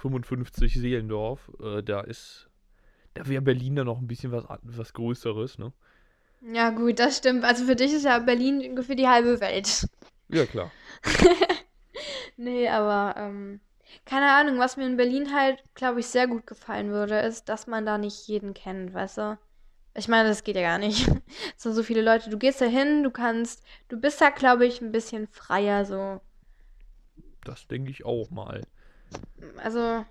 [0.00, 1.52] 55 Seelendorf.
[1.60, 2.48] Äh, da ist.
[3.12, 5.74] Da wäre Berlin dann noch ein bisschen was, was Größeres, ne?
[6.52, 7.44] Ja, gut, das stimmt.
[7.44, 9.88] Also für dich ist ja Berlin für die halbe Welt.
[10.28, 10.70] Ja, klar.
[12.36, 13.60] nee, aber ähm,
[14.04, 17.66] keine Ahnung, was mir in Berlin halt, glaube ich, sehr gut gefallen würde, ist, dass
[17.66, 19.38] man da nicht jeden kennt, weißt du?
[19.94, 21.08] Ich meine, das geht ja gar nicht.
[21.56, 22.28] Es sind so viele Leute.
[22.28, 26.20] Du gehst da hin, du kannst, du bist da, glaube ich, ein bisschen freier so.
[27.44, 28.62] Das denke ich auch mal.
[29.62, 30.04] Also,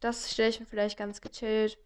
[0.00, 1.78] das stelle ich mir vielleicht ganz gechillt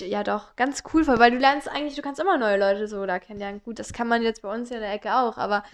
[0.00, 3.04] ja doch, ganz cool vor, weil du lernst eigentlich, du kannst immer neue Leute so
[3.06, 3.62] da kennenlernen.
[3.62, 5.64] Gut, das kann man jetzt bei uns hier in der Ecke auch, aber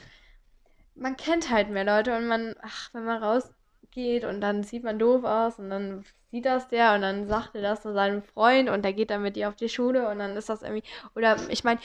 [0.95, 4.99] man kennt halt mehr Leute und man, ach, wenn man rausgeht und dann sieht man
[4.99, 8.69] doof aus und dann sieht das der und dann sagt er das zu seinem Freund
[8.69, 10.85] und der geht dann mit dir auf die Schule und dann ist das irgendwie,
[11.15, 11.81] oder ich meine,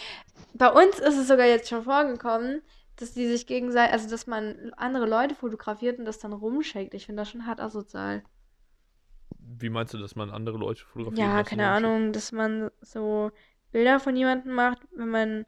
[0.53, 2.62] bei uns ist es sogar jetzt schon vorgekommen,
[2.97, 6.93] dass die sich gegenseitig, also dass man andere Leute fotografiert und das dann rumschickt.
[6.93, 8.24] Ich finde das schon hart asozial.
[9.60, 11.20] Wie meinst du, dass man andere Leute fotografiert?
[11.20, 11.70] Ja, keine so?
[11.70, 13.32] Ahnung, dass man so
[13.72, 15.45] Bilder von jemandem macht, wenn man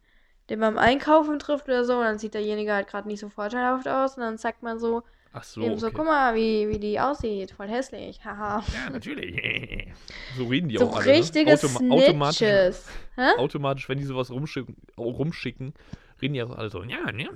[0.50, 3.88] den beim Einkaufen trifft oder so, und dann sieht derjenige halt gerade nicht so vorteilhaft
[3.88, 5.96] aus und dann zeigt man so, Ach so, eben so, okay.
[5.98, 8.64] guck mal, wie, wie die aussieht, voll hässlich, haha.
[8.74, 9.34] Ja, natürlich.
[10.36, 11.12] So reden die So auch alle.
[11.12, 11.56] richtige ne?
[11.56, 12.88] Automa automatisch, Snitches.
[13.16, 13.30] Hä?
[13.38, 15.74] automatisch, wenn die sowas rumschicken, rumschicken,
[16.22, 17.30] reden die auch alle so, ja, ne?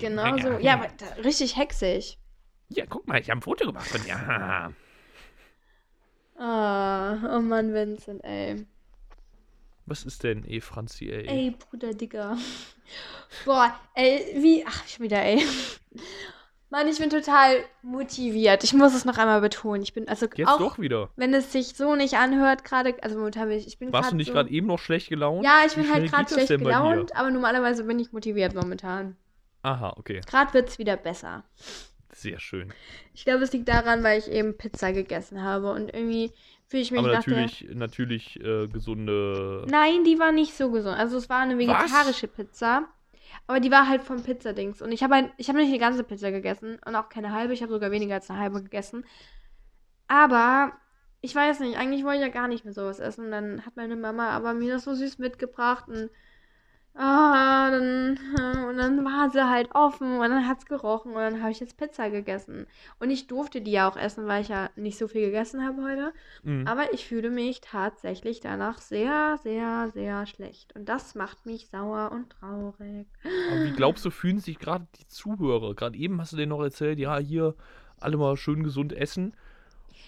[0.00, 0.58] Genau so.
[0.60, 2.18] Ja, aber da, richtig hexig.
[2.68, 4.74] Ja, guck mal, ich habe ein Foto gemacht von dir.
[6.44, 8.66] Ah, oh Mann, Vincent, ey.
[9.86, 11.28] Was ist denn, eh, Franzi, ey?
[11.28, 12.36] Ey, Bruder, Digga.
[13.44, 14.64] Boah, ey, wie.
[14.66, 15.40] Ach, schon wieder, ey.
[16.68, 18.64] Mann, ich bin total motiviert.
[18.64, 19.82] Ich muss es noch einmal betonen.
[19.82, 21.10] Ich bin, also Jetzt auch, doch wieder.
[21.14, 24.16] wenn es sich so nicht anhört, gerade, also momentan bin ich, ich bin Warst du
[24.16, 25.44] nicht so, gerade eben noch schlecht gelaunt?
[25.44, 29.16] Ja, ich Wie bin halt gerade schlecht gelaunt, aber normalerweise bin ich motiviert momentan.
[29.62, 30.22] Aha, okay.
[30.26, 31.44] Gerade wird es wieder besser.
[32.14, 32.72] Sehr schön.
[33.14, 36.32] Ich glaube, es liegt daran, weil ich eben Pizza gegessen habe und irgendwie
[36.68, 37.36] fühle ich mich Aber nach der...
[37.36, 39.66] natürlich, natürlich äh, gesunde.
[39.68, 40.96] Nein, die war nicht so gesund.
[40.96, 42.88] Also es war eine vegetarische Pizza.
[43.46, 44.82] Aber die war halt vom Pizzadings.
[44.82, 47.54] Und ich habe halt, ich habe nicht eine ganze Pizza gegessen und auch keine halbe.
[47.54, 49.04] Ich habe sogar weniger als eine halbe gegessen.
[50.06, 50.72] Aber
[51.22, 53.30] ich weiß nicht, eigentlich wollte ich ja gar nicht mehr sowas essen.
[53.30, 56.10] Dann hat meine Mama aber mir das so süß mitgebracht und
[56.94, 61.18] ah, dann, äh, und dann war sie halt offen und dann hat es gerochen und
[61.18, 62.66] dann habe ich jetzt Pizza gegessen.
[63.00, 65.82] Und ich durfte die ja auch essen, weil ich ja nicht so viel gegessen habe
[65.82, 66.12] heute.
[66.42, 66.66] Mhm.
[66.66, 70.74] Aber ich fühle mich tatsächlich danach sehr, sehr, sehr schlecht.
[70.76, 73.06] Und das macht mich sauer und traurig.
[73.50, 75.74] Aber wie glaubst du, fühlen sich gerade die Zuhörer?
[75.74, 77.54] Gerade eben hast du denen noch erzählt, ja, hier
[78.00, 79.34] alle mal schön gesund essen.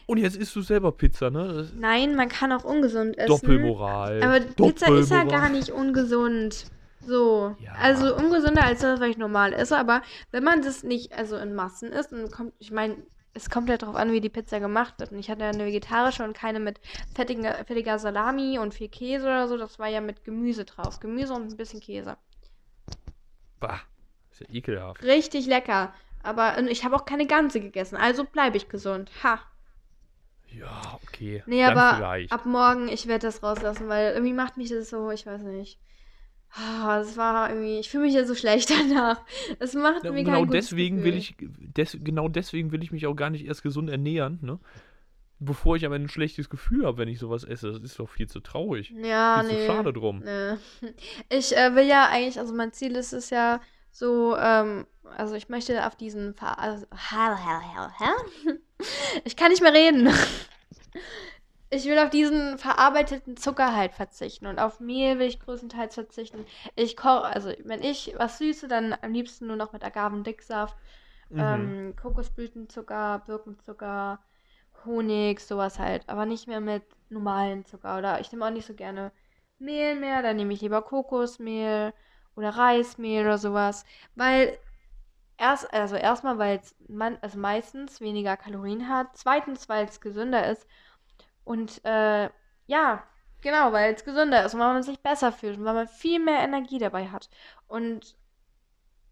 [0.07, 1.71] Und jetzt isst du selber Pizza, ne?
[1.77, 3.29] Nein, man kann auch ungesund essen.
[3.29, 4.23] Doppelmoral.
[4.23, 6.67] Aber Pizza ist ja gar nicht ungesund.
[7.07, 7.55] So.
[7.59, 7.73] Ja.
[7.81, 9.77] Also ungesünder als das, was ich normal esse.
[9.79, 12.97] Aber wenn man das nicht also in Massen isst, dann kommt, ich meine,
[13.35, 15.13] es kommt ja darauf an, wie die Pizza gemacht wird.
[15.13, 16.81] Und ich hatte ja eine vegetarische und keine mit
[17.15, 19.57] fettiger, fettiger Salami und viel Käse oder so.
[19.57, 21.01] Das war ja mit Gemüse drauf.
[21.01, 22.17] Gemüse und ein bisschen Käse.
[23.59, 23.81] Bah,
[24.31, 25.03] ist ja ekelhaft.
[25.03, 25.93] Richtig lecker.
[26.23, 27.97] Aber ich habe auch keine ganze gegessen.
[27.97, 29.11] Also bleibe ich gesund.
[29.23, 29.41] Ha.
[30.59, 31.43] Ja, okay.
[31.47, 32.33] Nee, Dann aber vielleicht.
[32.33, 35.79] ab morgen, ich werde das rauslassen, weil irgendwie macht mich das so, ich weiß nicht.
[36.87, 39.21] Das war irgendwie, ich fühle mich ja so schlecht danach.
[39.59, 41.19] Es macht Ja, mir genau kein deswegen will Gefühl.
[41.19, 44.61] ich, des, genau deswegen will ich mich auch gar nicht erst gesund ernähren, ne?
[45.41, 47.73] Bevor ich aber ein schlechtes Gefühl habe, wenn ich sowas esse.
[47.73, 48.95] Das ist doch viel zu traurig.
[49.03, 49.67] Ja, viel nee.
[49.67, 50.23] zu schade drum.
[50.25, 50.55] Nee.
[51.29, 54.87] Ich äh, will ja eigentlich, also mein Ziel ist es ja so, ähm,
[55.17, 56.87] also ich möchte auf diesen Ver also,
[59.25, 60.13] Ich kann nicht mehr reden.
[61.71, 66.47] Ich will auf diesen verarbeiteten Zucker halt verzichten und auf Mehl will ich größtenteils verzichten.
[66.77, 70.77] Ich koche, also wenn ich was süße, dann am liebsten nur noch mit Agavendicksaft,
[71.31, 71.41] Mhm.
[71.41, 74.21] ähm, Kokosblütenzucker, Birkenzucker,
[74.85, 76.09] Honig, sowas halt.
[76.09, 77.99] Aber nicht mehr mit normalen Zucker.
[77.99, 79.11] Oder ich nehme auch nicht so gerne
[79.59, 81.93] Mehl mehr, dann nehme ich lieber Kokosmehl
[82.37, 83.85] oder Reismehl oder sowas.
[84.15, 84.59] Weil
[85.39, 89.09] erst, also erstmal, weil es man, also meistens weniger Kalorien hat.
[89.15, 90.67] Zweitens, weil es gesünder ist.
[91.45, 92.31] Und äh,
[92.67, 93.05] ja,
[93.41, 96.21] genau, weil es gesünder ist und weil man sich besser fühlt und weil man viel
[96.21, 97.29] mehr Energie dabei hat.
[97.67, 98.17] Und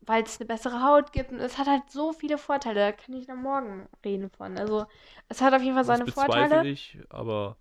[0.05, 2.81] weil es eine bessere Haut gibt und es hat halt so viele Vorteile.
[2.81, 4.59] Da kann ich am Morgen reden von.
[4.59, 4.87] Also
[5.29, 6.67] es hat auf jeden Fall das seine bezweifle Vorteile.
[6.67, 7.57] ich, aber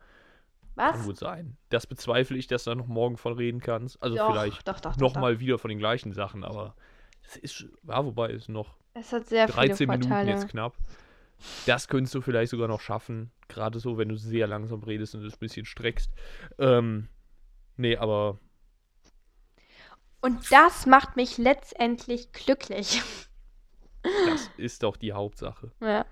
[0.86, 1.04] kann Was?
[1.04, 1.58] gut sein.
[1.70, 4.02] Das bezweifle ich, dass du da noch morgen von reden kannst.
[4.02, 6.76] Also Doch, vielleicht doch, doch, doch, nochmal wieder von den gleichen Sachen, aber
[7.26, 8.76] es ist, ja, wobei es noch.
[8.94, 10.32] Es hat sehr viele 13 Minuten Vorteile.
[10.32, 10.76] jetzt knapp.
[11.66, 13.32] Das könntest du vielleicht sogar noch schaffen.
[13.48, 16.12] Gerade so, wenn du sehr langsam redest und es ein bisschen streckst.
[16.60, 17.08] Ähm,
[17.78, 18.38] nee, aber
[20.22, 23.02] Und das macht mich letztendlich glücklich.
[24.04, 25.72] das ist doch die Hauptsache.
[25.82, 26.06] Ja.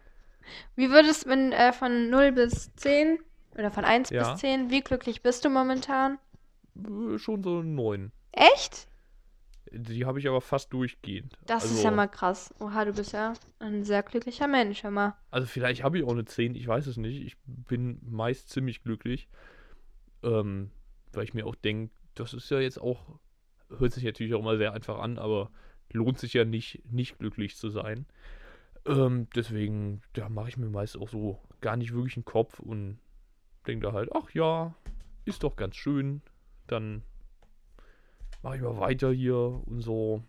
[0.75, 3.19] Wie würdest du, äh, von 0 bis 10
[3.55, 4.31] oder von 1 Ja.
[4.31, 6.17] bis 10, wie glücklich bist du momentan?
[6.75, 8.11] Äh, Schon so neun.
[8.31, 8.87] Echt?
[9.71, 11.37] Die habe ich aber fast durchgehend.
[11.45, 12.53] Das also, ist ja mal krass.
[12.59, 15.15] Oha, du bist ja ein sehr glücklicher Mensch, mal.
[15.31, 17.21] Also vielleicht habe ich auch eine 10, ich weiß es nicht.
[17.21, 19.27] Ich bin meist ziemlich glücklich.
[20.23, 20.71] Ähm,
[21.13, 23.19] weil ich mir auch denke, das ist ja jetzt auch,
[23.77, 25.51] hört sich natürlich auch immer sehr einfach an, aber
[25.91, 28.05] lohnt sich ja nicht, nicht glücklich zu sein.
[28.85, 32.99] Ähm, deswegen, da mache ich mir meist auch so gar nicht wirklich einen Kopf und
[33.67, 34.75] denke da halt, ach ja,
[35.25, 36.21] ist doch ganz schön.
[36.67, 37.03] Dann
[38.41, 40.21] mache ich mal weiter hier und so.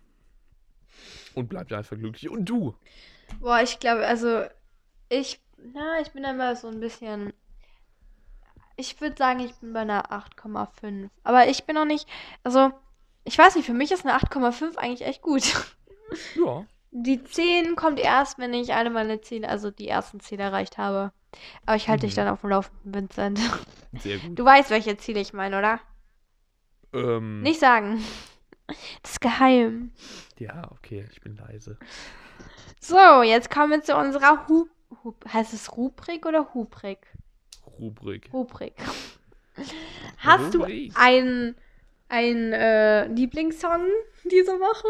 [1.35, 2.29] Und bleib da einfach glücklich.
[2.29, 2.75] Und du?
[3.39, 4.43] Boah, ich glaube, also
[5.09, 7.33] ich, na, ich bin immer so ein bisschen.
[8.75, 11.09] Ich würde sagen, ich bin bei einer 8,5.
[11.23, 12.07] Aber ich bin noch nicht,
[12.43, 12.71] also
[13.23, 15.43] ich weiß nicht, für mich ist eine 8,5 eigentlich echt gut.
[16.35, 16.65] Ja.
[16.91, 21.13] Die 10 kommt erst, wenn ich alle meine Ziele, also die ersten Ziele erreicht habe.
[21.65, 22.19] Aber ich halte dich Mhm.
[22.19, 23.39] dann auf dem Laufenden, Vincent.
[23.93, 24.37] Sehr gut.
[24.37, 25.79] Du weißt, welche Ziele ich meine, oder?
[26.93, 28.03] Ähm, Nicht sagen.
[29.01, 29.91] Das ist geheim.
[30.39, 31.77] Ja, okay, ich bin leise.
[32.79, 34.67] So, jetzt kommen wir zu unserer Hu
[35.03, 36.99] Hu heißt es Rubrik oder Hubrik?
[37.79, 38.29] Rubrik.
[38.33, 38.73] Rubrik.
[40.17, 40.93] Hast du Rubrik.
[40.95, 41.55] einen
[42.09, 43.87] ein, äh, Lieblingssong
[44.25, 44.87] diese Woche?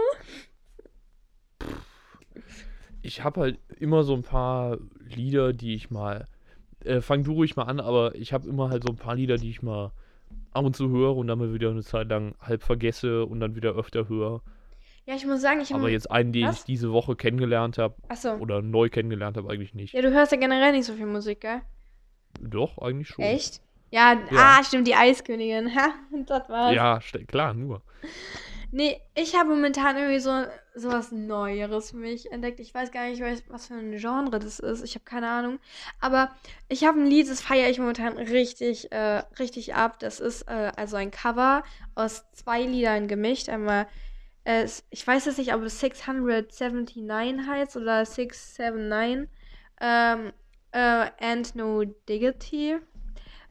[3.03, 6.25] Ich habe halt immer so ein paar Lieder, die ich mal.
[6.83, 9.37] Äh, fang du ruhig mal an, aber ich habe immer halt so ein paar Lieder,
[9.37, 9.91] die ich mal
[10.53, 13.55] ab und zu höre und dann mal wieder eine Zeit lang halb vergesse und dann
[13.55, 14.41] wieder öfter höre.
[15.05, 16.59] Ja, ich muss sagen, ich Aber jetzt einen, den Was?
[16.59, 18.35] ich diese Woche kennengelernt habe Achso.
[18.35, 19.93] oder neu kennengelernt habe, eigentlich nicht.
[19.93, 21.61] Ja, du hörst ja generell nicht so viel Musik, gell?
[22.39, 23.25] Doch, eigentlich schon.
[23.25, 23.61] Echt?
[23.89, 24.57] Ja, Ja.
[24.59, 25.75] ah, stimmt, die Eiskönigin.
[25.75, 25.89] Ha,
[26.27, 26.73] das war's.
[26.75, 27.81] Ja, klar, nur.
[28.73, 30.45] Nee, ich habe momentan irgendwie so
[30.75, 32.61] sowas Neueres für mich entdeckt.
[32.61, 34.83] Ich weiß gar nicht, was was für ein Genre das ist.
[34.83, 35.59] Ich habe keine Ahnung.
[35.99, 36.31] Aber
[36.69, 39.99] ich habe ein Lied, das feiere ich momentan richtig, äh, richtig ab.
[39.99, 41.63] Das ist äh, also ein Cover
[41.95, 43.49] aus zwei Liedern gemischt.
[43.49, 43.87] Einmal,
[44.45, 49.29] äh, ich weiß jetzt nicht, ob es 679 heißt oder 679.
[49.81, 50.31] Ähm,
[50.71, 52.77] äh, And No Diggity.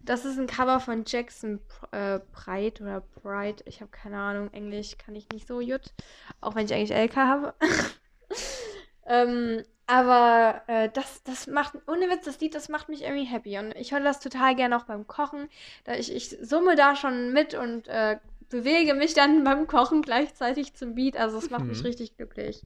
[0.03, 1.61] Das ist ein Cover von Jackson
[1.93, 3.63] äh, Bright oder Bright.
[3.67, 4.53] Ich habe keine Ahnung.
[4.53, 5.93] Englisch kann ich nicht so gut.
[6.41, 7.55] Auch wenn ich eigentlich LK habe.
[9.07, 13.59] ähm, aber äh, das, das macht, ohne Witz, das Lied, das macht mich irgendwie happy.
[13.59, 15.49] Und ich höre das total gerne auch beim Kochen.
[15.85, 20.75] Da ich, ich summe da schon mit und äh, bewege mich dann beim Kochen gleichzeitig
[20.75, 21.17] zum Beat.
[21.17, 21.87] Also es macht mich Mhm.
[21.87, 22.63] richtig glücklich.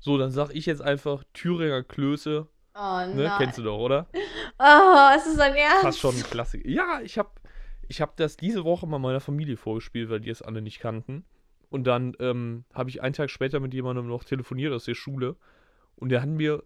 [0.00, 2.48] So, dann sag ich jetzt einfach Thüringer Klöße.
[2.74, 3.32] Oh Ne?
[3.38, 4.06] Kennst du doch, oder?
[4.58, 5.82] Oh, es ist ein Ernst.
[5.82, 6.68] Fast schon ein Klassiker.
[6.68, 7.30] Ja, ich habe
[7.88, 11.24] ich hab das diese Woche mal meiner Familie vorgespielt, weil die es alle nicht kannten.
[11.68, 15.36] Und dann ähm, habe ich einen Tag später mit jemandem noch telefoniert aus der Schule.
[15.96, 16.62] Und der hat mir,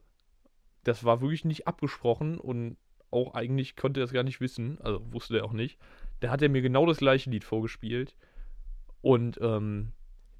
[0.84, 2.76] das war wirklich nicht abgesprochen und
[3.10, 5.78] auch eigentlich konnte er es gar nicht wissen, also wusste er auch nicht.
[6.20, 8.16] Da hat er mir genau das gleiche Lied vorgespielt.
[9.00, 9.92] Und ähm,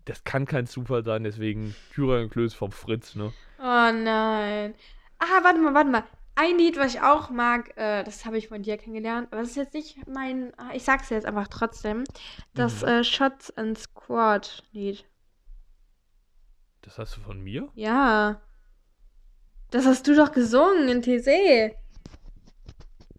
[0.05, 3.33] das kann kein Zufall sein, deswegen Thüringer Klöße vom Fritz, ne?
[3.59, 4.75] Oh nein.
[5.19, 6.05] Ah, warte mal, warte mal.
[6.35, 9.51] Ein Lied, was ich auch mag, äh, das habe ich von dir kennengelernt, aber das
[9.51, 10.53] ist jetzt nicht mein.
[10.59, 12.05] ah, Ich sag's jetzt einfach trotzdem.
[12.55, 12.89] Das Mhm.
[12.89, 15.07] äh, Shots and Squad Lied.
[16.83, 17.69] Das hast du von mir?
[17.75, 18.41] Ja.
[19.71, 21.75] Das hast du doch gesungen in TC.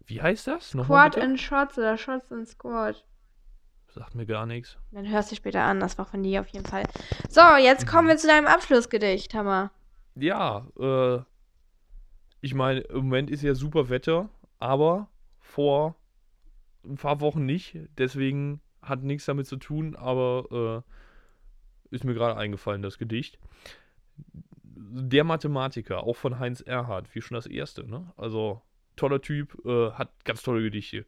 [0.06, 0.72] Wie heißt das?
[0.74, 1.26] Nochmal Squad bitte?
[1.26, 3.04] and Shots oder Shots and Squad.
[3.88, 4.76] Sagt mir gar nichts.
[4.92, 6.84] Dann hörst du später an, das war von dir auf jeden Fall.
[7.28, 8.10] So, jetzt kommen Mhm.
[8.10, 9.70] wir zu deinem Abschlussgedicht, Hammer.
[10.14, 11.18] Ja, äh,
[12.40, 14.28] ich meine, im Moment ist ja super Wetter,
[14.58, 15.08] aber
[15.40, 15.96] vor
[16.84, 17.76] ein paar Wochen nicht.
[17.96, 20.84] Deswegen hat nichts damit zu tun, aber
[21.90, 23.38] äh, ist mir gerade eingefallen, das Gedicht.
[24.64, 28.12] Der Mathematiker, auch von Heinz Erhardt, wie schon das erste, ne?
[28.16, 28.62] Also,
[28.96, 31.04] toller Typ, äh, hat ganz tolle Gedichte.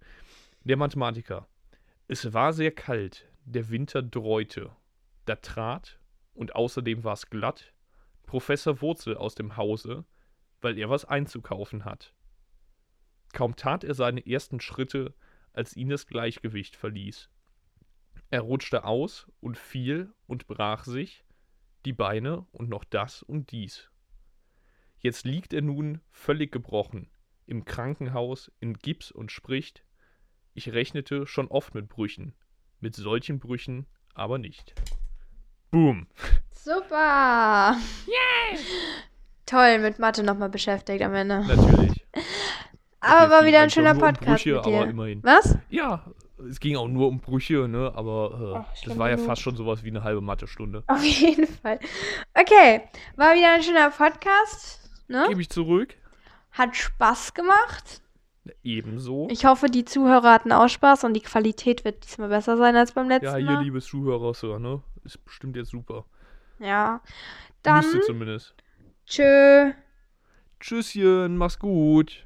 [0.64, 1.46] Der Mathematiker.
[2.08, 4.70] Es war sehr kalt, der Winter dräute.
[5.24, 5.98] Da trat,
[6.34, 7.72] und außerdem war es glatt,
[8.26, 10.04] Professor Wurzel aus dem Hause,
[10.60, 12.14] weil er was einzukaufen hat.
[13.32, 15.14] Kaum tat er seine ersten Schritte,
[15.52, 17.30] als ihn das Gleichgewicht verließ.
[18.30, 21.24] Er rutschte aus und fiel und brach sich
[21.84, 23.90] die Beine und noch das und dies.
[24.98, 27.10] Jetzt liegt er nun völlig gebrochen
[27.46, 29.84] im Krankenhaus in Gips und spricht,
[30.54, 32.34] ich rechnete schon oft mit Brüchen,
[32.80, 34.74] mit solchen Brüchen aber nicht.
[35.70, 36.06] Boom.
[36.52, 37.76] Super.
[39.50, 41.44] Toll, mit Mathe nochmal beschäftigt am Ende.
[41.44, 42.06] Natürlich.
[43.00, 44.76] Aber Es war wieder ein eigentlich schöner nur um Podcast Brüche, mit dir.
[44.76, 45.22] aber immerhin.
[45.24, 45.58] Was?
[45.70, 46.04] Ja,
[46.48, 47.90] es ging auch nur um Brüche, ne?
[47.94, 50.84] Aber äh, Ach, das war ja fast schon sowas wie eine halbe Mathestunde.
[50.86, 51.80] Auf jeden Fall.
[52.34, 52.82] Okay,
[53.16, 54.90] war wieder ein schöner Podcast.
[55.08, 55.26] Ne?
[55.28, 55.96] Gebe ich zurück.
[56.52, 58.02] Hat Spaß gemacht.
[58.62, 59.28] Ebenso.
[59.30, 62.92] Ich hoffe, die Zuhörer hatten auch Spaß und die Qualität wird diesmal besser sein als
[62.92, 63.64] beim letzten ja, hier, Mal.
[63.64, 64.82] liebes Zuhörer, ne?
[65.04, 66.04] Ist bestimmt jetzt super.
[66.58, 67.00] Ja.
[67.62, 68.54] Dann Müsste zumindest.
[69.10, 69.72] Tschö.
[70.60, 72.24] Tschüsschen, mach's gut.